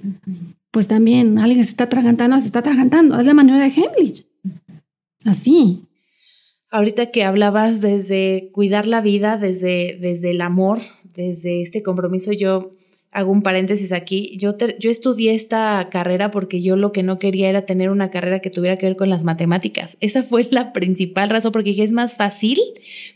[0.71, 3.19] pues también alguien se está atragantando, se está atragantando.
[3.19, 4.25] Es la manera de Hemlich.
[5.25, 5.83] Así.
[6.69, 10.79] Ahorita que hablabas desde cuidar la vida, desde, desde el amor,
[11.15, 12.75] desde este compromiso, yo
[13.11, 14.37] hago un paréntesis aquí.
[14.37, 18.39] Yo, yo estudié esta carrera porque yo lo que no quería era tener una carrera
[18.39, 19.97] que tuviera que ver con las matemáticas.
[19.99, 22.59] Esa fue la principal razón porque dije, es más fácil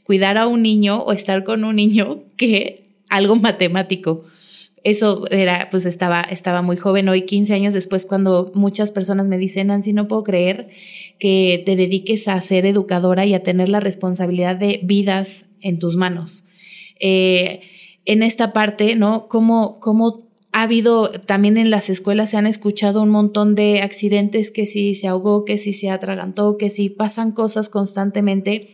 [0.03, 4.23] cuidar a un niño o estar con un niño que algo matemático
[4.83, 9.37] eso era, pues estaba, estaba muy joven, hoy 15 años después, cuando muchas personas me
[9.37, 10.69] dicen, Nancy, no puedo creer
[11.19, 15.95] que te dediques a ser educadora y a tener la responsabilidad de vidas en tus
[15.95, 16.43] manos.
[16.99, 17.61] Eh,
[18.05, 19.27] en esta parte, ¿no?
[19.29, 24.51] ¿Cómo, cómo ha habido también en las escuelas se han escuchado un montón de accidentes
[24.51, 28.69] que si se ahogó, que si se atragantó, que si pasan cosas constantemente.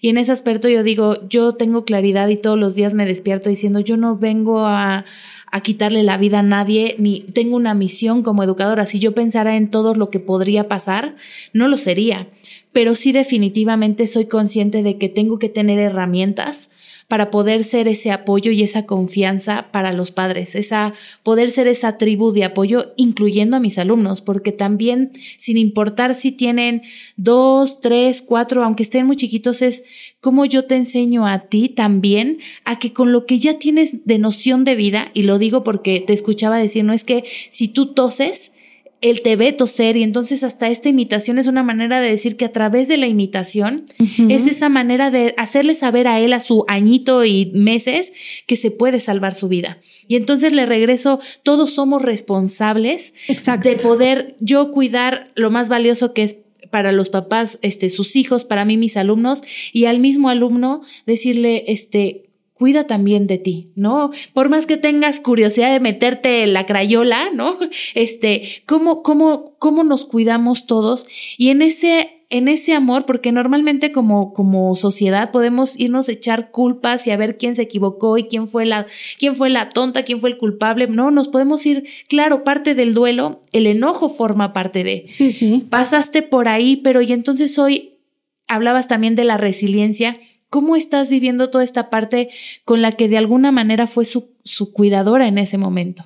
[0.00, 3.50] Y en ese aspecto yo digo, yo tengo claridad y todos los días me despierto
[3.50, 5.04] diciendo, yo no vengo a,
[5.50, 8.86] a quitarle la vida a nadie, ni tengo una misión como educadora.
[8.86, 11.16] Si yo pensara en todo lo que podría pasar,
[11.52, 12.28] no lo sería.
[12.72, 16.70] Pero sí definitivamente soy consciente de que tengo que tener herramientas
[17.08, 20.92] para poder ser ese apoyo y esa confianza para los padres, esa
[21.22, 26.32] poder ser esa tribu de apoyo, incluyendo a mis alumnos, porque también, sin importar si
[26.32, 26.82] tienen
[27.16, 29.84] dos, tres, cuatro, aunque estén muy chiquitos, es
[30.20, 34.18] como yo te enseño a ti también a que con lo que ya tienes de
[34.18, 37.94] noción de vida, y lo digo porque te escuchaba decir, no es que si tú
[37.94, 38.52] toses,
[39.00, 42.44] él te ve toser y entonces hasta esta imitación es una manera de decir que
[42.44, 43.84] a través de la imitación
[44.28, 48.12] es esa manera de hacerle saber a él a su añito y meses
[48.46, 49.78] que se puede salvar su vida.
[50.08, 53.12] Y entonces le regreso, todos somos responsables
[53.62, 56.38] de poder yo cuidar lo más valioso que es
[56.70, 59.42] para los papás, este, sus hijos, para mí mis alumnos
[59.72, 62.27] y al mismo alumno decirle, este,
[62.58, 64.10] cuida también de ti, ¿no?
[64.34, 67.56] Por más que tengas curiosidad de meterte en la crayola, ¿no?
[67.94, 71.06] Este, ¿cómo, cómo, cómo nos cuidamos todos?
[71.36, 76.50] Y en ese en ese amor, porque normalmente como, como sociedad podemos irnos a echar
[76.50, 78.86] culpas y a ver quién se equivocó y quién fue la,
[79.18, 80.88] quién fue la tonta, quién fue el culpable.
[80.88, 85.06] No, nos podemos ir, claro, parte del duelo, el enojo forma parte de.
[85.10, 85.64] Sí, sí.
[85.70, 87.94] Pasaste por ahí, pero y entonces hoy
[88.46, 90.18] hablabas también de la resiliencia
[90.50, 92.30] ¿Cómo estás viviendo toda esta parte
[92.64, 94.30] con la que de alguna manera fue su,
[94.72, 96.04] cuidadora en ese momento?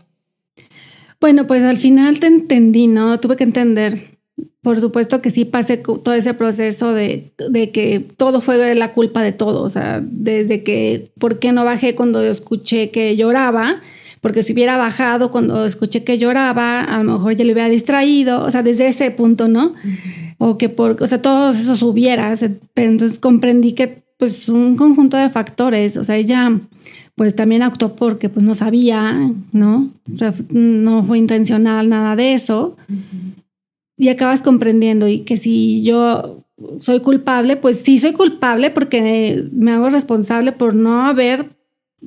[1.20, 3.20] Bueno, pues al final te entendí, ¿no?
[3.20, 4.18] Tuve que entender.
[4.60, 9.22] Por supuesto que sí pasé todo ese proceso de, de, que todo fue la culpa
[9.22, 9.62] de todo.
[9.62, 13.80] O sea, desde que, ¿por qué no bajé cuando escuché que lloraba?
[14.20, 18.44] Porque si hubiera bajado cuando escuché que lloraba, a lo mejor ya le hubiera distraído.
[18.44, 19.74] O sea, desde ese punto, ¿no?
[20.38, 22.44] O que por, o sea, todos esos hubieras.
[22.72, 26.60] Pero entonces comprendí que pues un conjunto de factores, o sea, ella
[27.16, 29.90] pues también actuó porque pues no sabía, ¿no?
[30.14, 32.76] O sea, no fue intencional nada de eso.
[33.96, 36.44] Y acabas comprendiendo y que si yo
[36.78, 41.46] soy culpable, pues sí soy culpable porque me hago responsable por no haber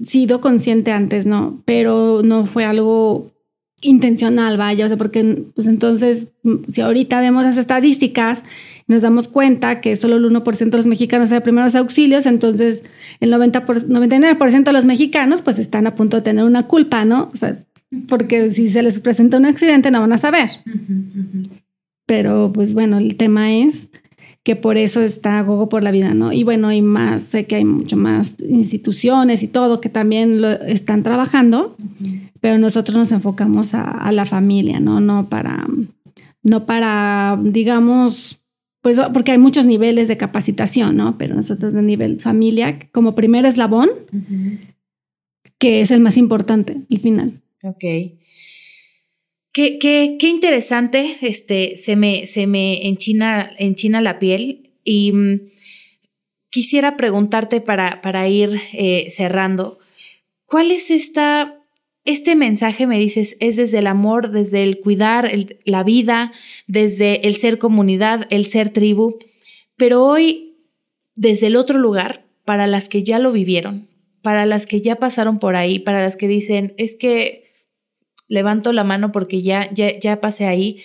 [0.02, 1.62] sido consciente antes, ¿no?
[1.66, 3.34] Pero no fue algo
[3.82, 6.32] intencional, vaya, o sea, porque pues entonces,
[6.70, 8.42] si ahorita vemos las estadísticas,
[8.88, 12.84] nos damos cuenta que solo el 1% de los mexicanos sabe primeros auxilios, entonces
[13.20, 17.30] el 90 99% de los mexicanos pues están a punto de tener una culpa, ¿no?
[17.34, 17.58] O sea,
[18.08, 20.50] porque si se les presenta un accidente no van a saber.
[22.06, 23.90] Pero pues bueno, el tema es
[24.46, 26.32] que por eso está Gogo por la vida, ¿no?
[26.32, 30.52] Y bueno, y más, sé que hay mucho más instituciones y todo que también lo
[30.52, 31.76] están trabajando,
[32.42, 35.00] pero nosotros nos enfocamos a, la familia, ¿no?
[35.00, 35.66] No para,
[36.44, 38.40] no para, digamos,
[38.86, 41.18] pues porque hay muchos niveles de capacitación, ¿no?
[41.18, 43.90] Pero nosotros de nivel familia, como primer eslabón,
[45.58, 47.42] que es el más importante, el final.
[47.64, 47.80] Ok.
[47.80, 48.20] Qué,
[49.80, 55.40] qué, qué, interesante, este, se me, se me enchina, enchina la piel y mm,
[56.52, 59.80] quisiera preguntarte para, para ir eh, cerrando,
[60.46, 61.60] ¿cuál es esta,
[62.06, 65.32] este mensaje, me dices, es desde el amor, desde el cuidar
[65.66, 66.32] la vida,
[66.68, 69.18] desde el ser comunidad, el ser tribu,
[69.76, 70.56] pero hoy
[71.16, 73.90] desde el otro lugar, para las que ya lo vivieron,
[74.22, 77.46] para las que ya pasaron por ahí, para las que dicen, es que
[78.28, 80.82] levanto la mano porque ya, ya, ya pasé ahí.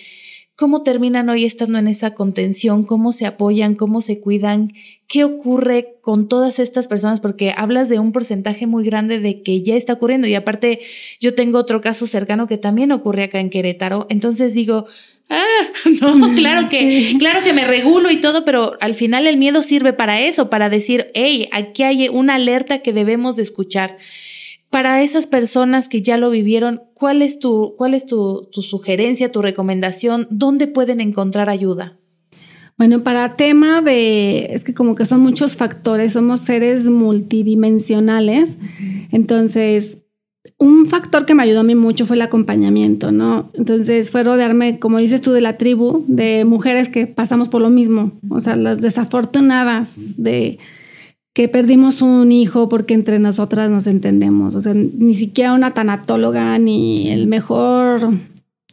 [0.61, 2.83] ¿Cómo terminan hoy estando en esa contención?
[2.83, 3.73] ¿Cómo se apoyan?
[3.73, 4.73] ¿Cómo se cuidan?
[5.07, 7.19] ¿Qué ocurre con todas estas personas?
[7.19, 10.79] Porque hablas de un porcentaje muy grande de que ya está ocurriendo y aparte
[11.19, 14.05] yo tengo otro caso cercano que también ocurre acá en Querétaro.
[14.11, 14.85] Entonces digo,
[15.29, 15.41] ah,
[15.99, 19.93] no, claro que, claro que me regulo y todo, pero al final el miedo sirve
[19.93, 23.97] para eso, para decir, hey, aquí hay una alerta que debemos de escuchar
[24.71, 29.41] para esas personas que ya lo vivieron, ¿cuál es tu, cuál es tu, sugerencia, tu
[29.41, 30.27] recomendación?
[30.31, 31.99] ¿Dónde pueden encontrar ayuda?
[32.77, 38.57] Bueno, para tema de, es que como que son muchos factores, somos seres multidimensionales,
[39.11, 39.99] entonces
[40.57, 43.51] un factor que me ayudó a mí mucho fue el acompañamiento, ¿no?
[43.53, 47.69] Entonces fue rodearme, como dices tú, de la tribu, de mujeres que pasamos por lo
[47.69, 50.59] mismo, o sea, las desafortunadas de
[51.33, 54.55] que perdimos un hijo porque entre nosotras nos entendemos.
[54.55, 58.11] O sea, ni siquiera una tanatóloga ni el mejor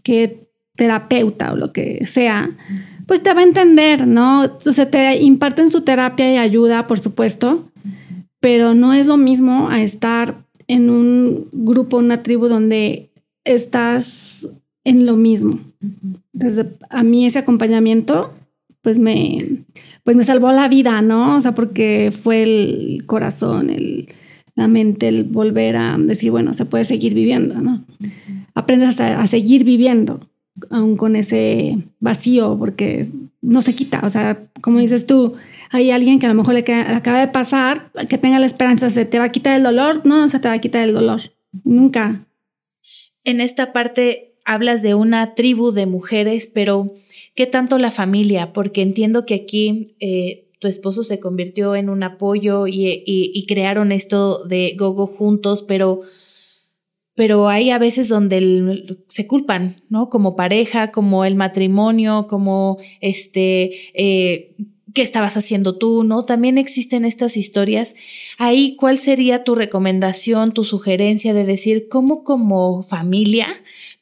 [0.03, 2.51] que terapeuta o lo que sea,
[3.07, 4.45] pues te va a entender, ¿no?
[4.45, 7.69] O sea, te imparten su terapia y ayuda, por supuesto,
[8.41, 10.37] pero no es lo mismo a estar
[10.69, 13.11] en un grupo, una tribu donde
[13.45, 14.49] estás
[14.85, 15.61] en lo mismo.
[16.33, 18.33] Entonces, a mí ese acompañamiento,
[18.89, 19.36] pues me,
[20.03, 21.36] pues me salvó la vida, ¿no?
[21.36, 24.09] O sea, porque fue el corazón, el,
[24.55, 27.84] la mente, el volver a decir, bueno, se puede seguir viviendo, ¿no?
[28.55, 30.26] Aprendes a, seguir viviendo,
[30.70, 33.07] aún con ese vacío, porque
[33.43, 34.01] no se quita.
[34.05, 35.34] O sea, como dices tú,
[35.70, 38.89] hay alguien que a lo mejor le, le acaba de pasar, que tenga la esperanza,
[38.89, 40.95] se te va a quitar el dolor, no, no se te va a quitar el
[40.95, 41.20] dolor,
[41.62, 42.24] nunca.
[43.22, 46.91] En esta parte hablas de una tribu de mujeres, pero
[47.39, 48.53] ¿Qué tanto la familia?
[48.53, 54.43] Porque entiendo que aquí eh, tu esposo se convirtió en un apoyo y, crearon esto
[54.43, 56.01] de Gogo juntos, pero,
[57.14, 60.11] pero hay a veces donde se culpan, ¿no?
[60.11, 64.57] Como pareja, como el matrimonio, como este, eh,
[64.93, 66.03] ¿qué estabas haciendo tú?
[66.03, 66.24] ¿No?
[66.24, 67.95] También existen estas historias.
[68.36, 73.47] Ahí, ¿cuál sería tu recomendación, tu sugerencia de decir cómo como familia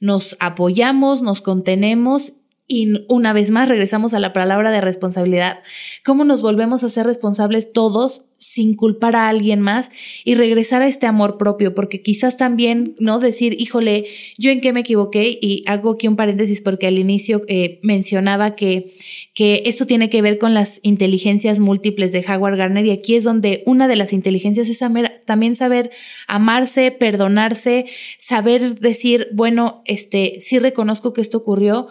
[0.01, 2.33] nos apoyamos, nos contenemos
[2.69, 5.61] y una vez más regresamos a la palabra de responsabilidad.
[6.05, 9.91] ¿Cómo nos volvemos a ser responsables todos sin culpar a alguien más
[10.25, 11.75] y regresar a este amor propio?
[11.75, 13.21] Porque quizás también, ¿no?
[13.21, 14.07] Decir, híjole,
[14.37, 18.57] yo en qué me equivoqué y hago aquí un paréntesis porque al inicio eh, mencionaba
[18.57, 18.95] que,
[19.33, 23.23] que esto tiene que ver con las inteligencias múltiples de Howard Garner y aquí es
[23.23, 24.81] donde una de las inteligencias es
[25.25, 25.93] también saber
[26.27, 27.87] amarse, perdonarse,
[28.19, 31.87] saber decir, bueno, este, sí reconozco que esto ocurrió,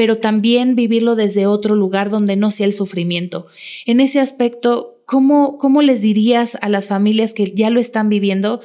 [0.00, 3.46] pero también vivirlo desde otro lugar donde no sea el sufrimiento.
[3.84, 8.62] En ese aspecto, ¿cómo, cómo les dirías a las familias que ya lo están viviendo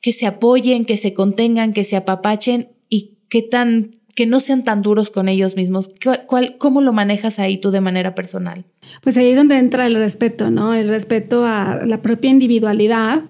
[0.00, 4.62] que se apoyen, que se contengan, que se apapachen y que tan que no sean
[4.62, 5.90] tan duros con ellos mismos.
[6.28, 8.64] ¿Cuál, ¿Cómo lo manejas ahí tú de manera personal?
[9.02, 10.72] Pues ahí es donde entra el respeto, ¿no?
[10.72, 13.22] El respeto a la propia individualidad,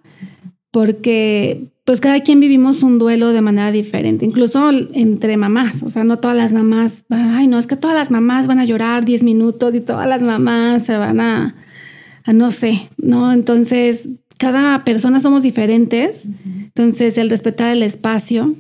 [0.71, 6.03] porque pues cada quien vivimos un duelo de manera diferente, incluso entre mamás, o sea,
[6.03, 9.23] no todas las mamás, ay, no, es que todas las mamás van a llorar 10
[9.23, 11.55] minutos y todas las mamás se van a,
[12.27, 13.33] no sé, ¿no?
[13.33, 18.57] Entonces, cada persona somos diferentes, entonces el respetar el espacio,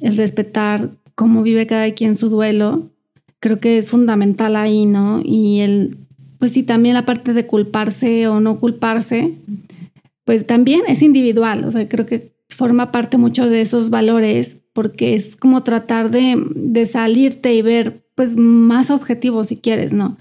[0.00, 2.90] el respetar cómo vive cada quien su duelo,
[3.38, 5.20] creo que es fundamental ahí, ¿no?
[5.24, 5.98] Y el,
[6.40, 9.34] pues sí, también la parte de culparse o no culparse,
[10.24, 15.14] pues también es individual, o sea, creo que forma parte mucho de esos valores porque
[15.14, 20.16] es como tratar de, de salirte y ver pues más objetivos si quieres, ¿no?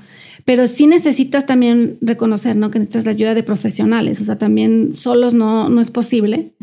[0.45, 2.69] Pero sí necesitas también reconocer, ¿no?
[2.69, 6.53] Que necesitas la ayuda de profesionales, o sea, también solos no, no es posible.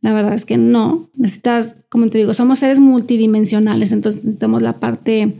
[0.00, 1.08] La verdad es que no.
[1.14, 5.34] Necesitas, como te digo, somos seres multidimensionales, entonces necesitamos la parte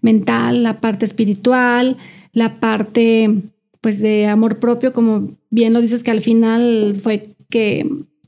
[0.00, 1.96] mental, la parte espiritual,
[2.32, 3.42] la parte,
[3.80, 7.84] pues, de amor propio, como bien lo dices, que al final fue que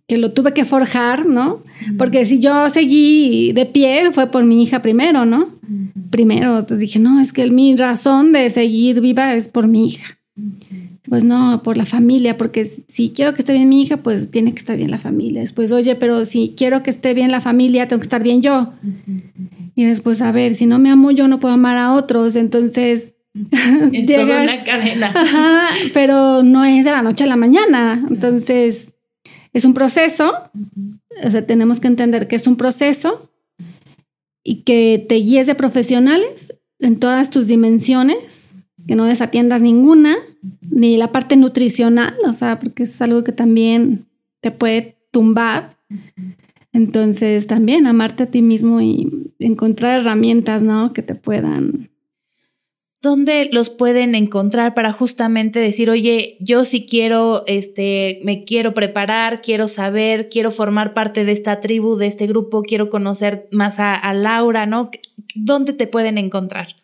[0.09, 1.63] que lo tuve que forjar, ¿no?
[1.97, 5.49] Porque si yo seguí de pie fue por mi hija primero, ¿no?
[6.11, 10.19] Primero, entonces dije, no, es que mi razón de seguir viva es por mi hija.
[11.09, 14.53] Pues no, por la familia, porque si quiero que esté bien mi hija, pues tiene
[14.53, 15.41] que estar bien la familia.
[15.41, 18.73] Después, oye, pero si quiero que esté bien la familia, tengo que estar bien yo.
[19.75, 22.37] Y después, a ver, si no me amo yo, no puedo amar a otros.
[22.37, 23.15] Entonces,
[23.93, 25.13] es toda una cadena.
[25.15, 28.05] Ajá, pero no es de la noche a la mañana.
[28.09, 28.93] Entonces,
[29.53, 30.33] es un proceso,
[31.23, 33.31] o sea, tenemos que entender que es un proceso
[34.43, 38.55] y que te guíes de profesionales en todas tus dimensiones,
[38.87, 40.17] que no desatiendas ninguna,
[40.63, 44.07] ni la parte nutricional, o sea, porque es algo que también
[44.41, 45.77] te puede tumbar.
[46.73, 50.93] Entonces, también amarte a ti mismo y encontrar herramientas, ¿no?
[50.93, 51.92] Que te puedan
[53.03, 59.43] ¿Dónde los pueden encontrar para justamente decir, oye, yo sí quiero, este, me quiero preparar,
[59.43, 64.15] quiero saber, quiero formar parte de esta tribu, de este grupo, quiero conocer más a,
[64.15, 64.89] Laura, ¿no?
[65.35, 66.77] ¿Dónde te pueden encontrar?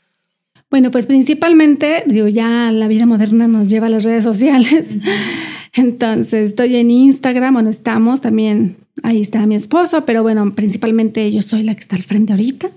[0.69, 4.99] Bueno, pues principalmente, digo, ya la vida moderna nos lleva a las redes sociales.
[5.73, 11.43] Entonces, estoy en Instagram, bueno, estamos también, ahí está mi esposo, pero bueno, principalmente yo
[11.43, 12.71] soy la que está al frente ahorita.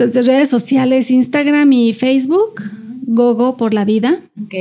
[0.00, 2.62] Entonces, redes sociales, Instagram y Facebook,
[3.02, 4.22] Gogo por la vida.
[4.42, 4.54] Ok.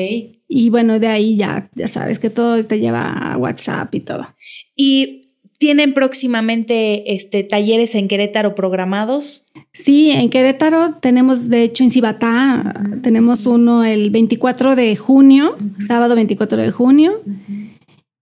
[0.50, 4.28] Y bueno, de ahí ya, ya sabes que todo te lleva a WhatsApp y todo.
[4.76, 5.22] ¿Y
[5.58, 9.46] tienen próximamente este, talleres en Querétaro programados?
[9.72, 16.16] Sí, en Querétaro tenemos, de hecho, en Cibatá, tenemos uno el 24 de junio, sábado
[16.16, 17.14] 24 de junio.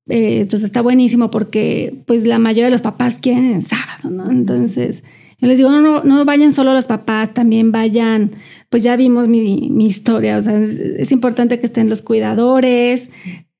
[0.07, 4.29] Eh, entonces está buenísimo porque pues la mayoría de los papás quieren en sábado, ¿no?
[4.29, 5.01] Entonces
[5.39, 8.31] yo les digo, no, no, no vayan solo los papás, también vayan,
[8.69, 13.09] pues ya vimos mi, mi historia, o sea, es, importante que estén los cuidadores,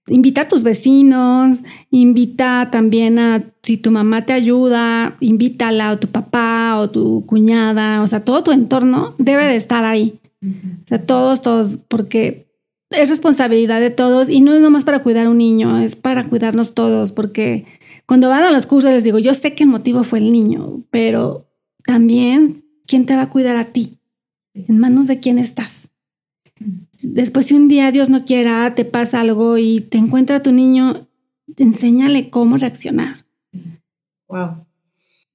[0.07, 1.61] invita a tus vecinos,
[1.91, 8.01] invita también a, si tu mamá te ayuda, invítala o tu papá o tu cuñada,
[8.01, 10.19] o sea, todo tu entorno debe de estar ahí.
[10.43, 12.47] O sea, todos, todos, porque
[12.89, 16.27] es responsabilidad de todos y no es nomás para cuidar a un niño, es para
[16.27, 17.65] cuidarnos todos, porque
[18.05, 20.81] cuando van a los cursos les digo, yo sé que el motivo fue el niño,
[20.89, 21.46] pero
[21.87, 23.97] también quién te va a cuidar a ti,
[24.53, 25.89] en manos de quién estás.
[27.01, 31.07] Después, si un día Dios no quiera, te pasa algo y te encuentra tu niño,
[31.55, 33.15] enséñale cómo reaccionar.
[34.27, 34.65] Wow.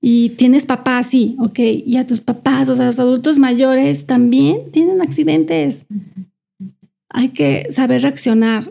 [0.01, 1.59] Y tienes papás, sí, ok.
[1.59, 5.87] Y a tus papás, o sea, los adultos mayores también tienen accidentes.
[7.09, 8.65] Hay que saber reaccionar,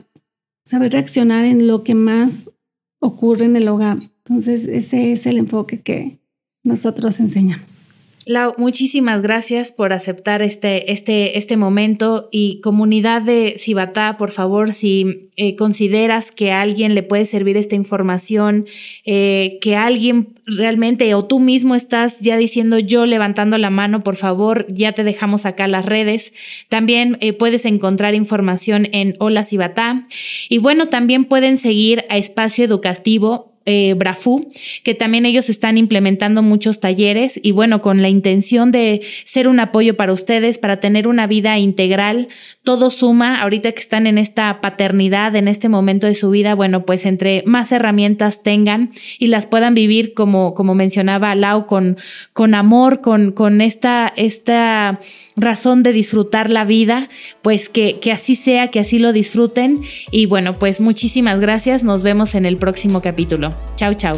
[0.64, 2.52] saber reaccionar en lo que más
[3.00, 3.98] ocurre en el hogar.
[4.26, 6.21] Entonces, ese es el enfoque que,
[6.64, 7.92] nosotros enseñamos.
[8.28, 14.74] Lau, muchísimas gracias por aceptar este, este, este momento y comunidad de Cibatá, por favor,
[14.74, 18.66] si eh, consideras que a alguien le puede servir esta información,
[19.06, 24.18] eh, que alguien realmente o tú mismo estás ya diciendo yo levantando la mano, por
[24.18, 26.32] favor, ya te dejamos acá las redes.
[26.70, 30.06] También eh, puedes encontrar información en Hola Cibatá.
[30.48, 34.50] Y bueno, también pueden seguir a Espacio Educativo eh, Brafú,
[34.84, 39.60] que también ellos están implementando muchos talleres y bueno, con la intención de ser un
[39.60, 42.28] apoyo para ustedes, para tener una vida integral,
[42.64, 46.86] todo suma, ahorita que están en esta paternidad, en este momento de su vida, bueno,
[46.86, 51.98] pues entre más herramientas tengan y las puedan vivir como, como mencionaba Lau, con,
[52.34, 55.00] con amor, con, con esta, esta
[55.36, 57.10] razón de disfrutar la vida,
[57.42, 59.82] pues que, que así sea, que así lo disfruten.
[60.12, 63.51] Y bueno, pues muchísimas gracias, nos vemos en el próximo capítulo.
[63.76, 64.18] Chao, chao.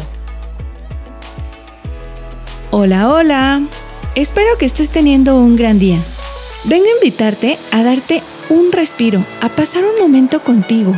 [2.70, 3.62] Hola, hola.
[4.14, 5.98] Espero que estés teniendo un gran día.
[6.64, 10.92] Vengo a invitarte a darte un respiro, a pasar un momento contigo.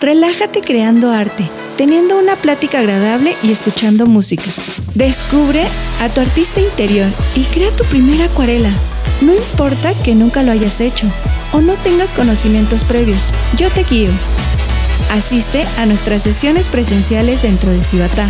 [0.00, 4.50] Relájate creando arte, teniendo una plática agradable y escuchando música.
[4.94, 5.64] Descubre
[6.00, 8.70] a tu artista interior y crea tu primera acuarela.
[9.20, 11.06] No importa que nunca lo hayas hecho
[11.52, 13.22] o no tengas conocimientos previos,
[13.56, 14.10] yo te guío.
[15.10, 18.28] Asiste a nuestras sesiones presenciales dentro de Cibatá.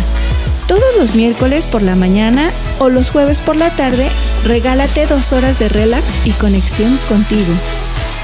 [0.67, 4.07] Todos los miércoles por la mañana o los jueves por la tarde,
[4.45, 7.53] regálate dos horas de relax y conexión contigo.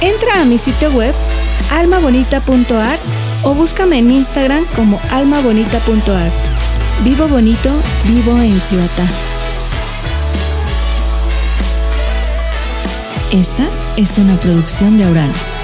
[0.01, 1.13] Entra a mi sitio web
[1.71, 3.01] almabonita.art
[3.43, 6.33] o búscame en Instagram como almabonita.art.
[7.03, 7.69] Vivo bonito,
[8.05, 9.07] vivo en Cibatá.
[13.31, 13.63] Esta
[13.97, 15.56] es una producción de Aural.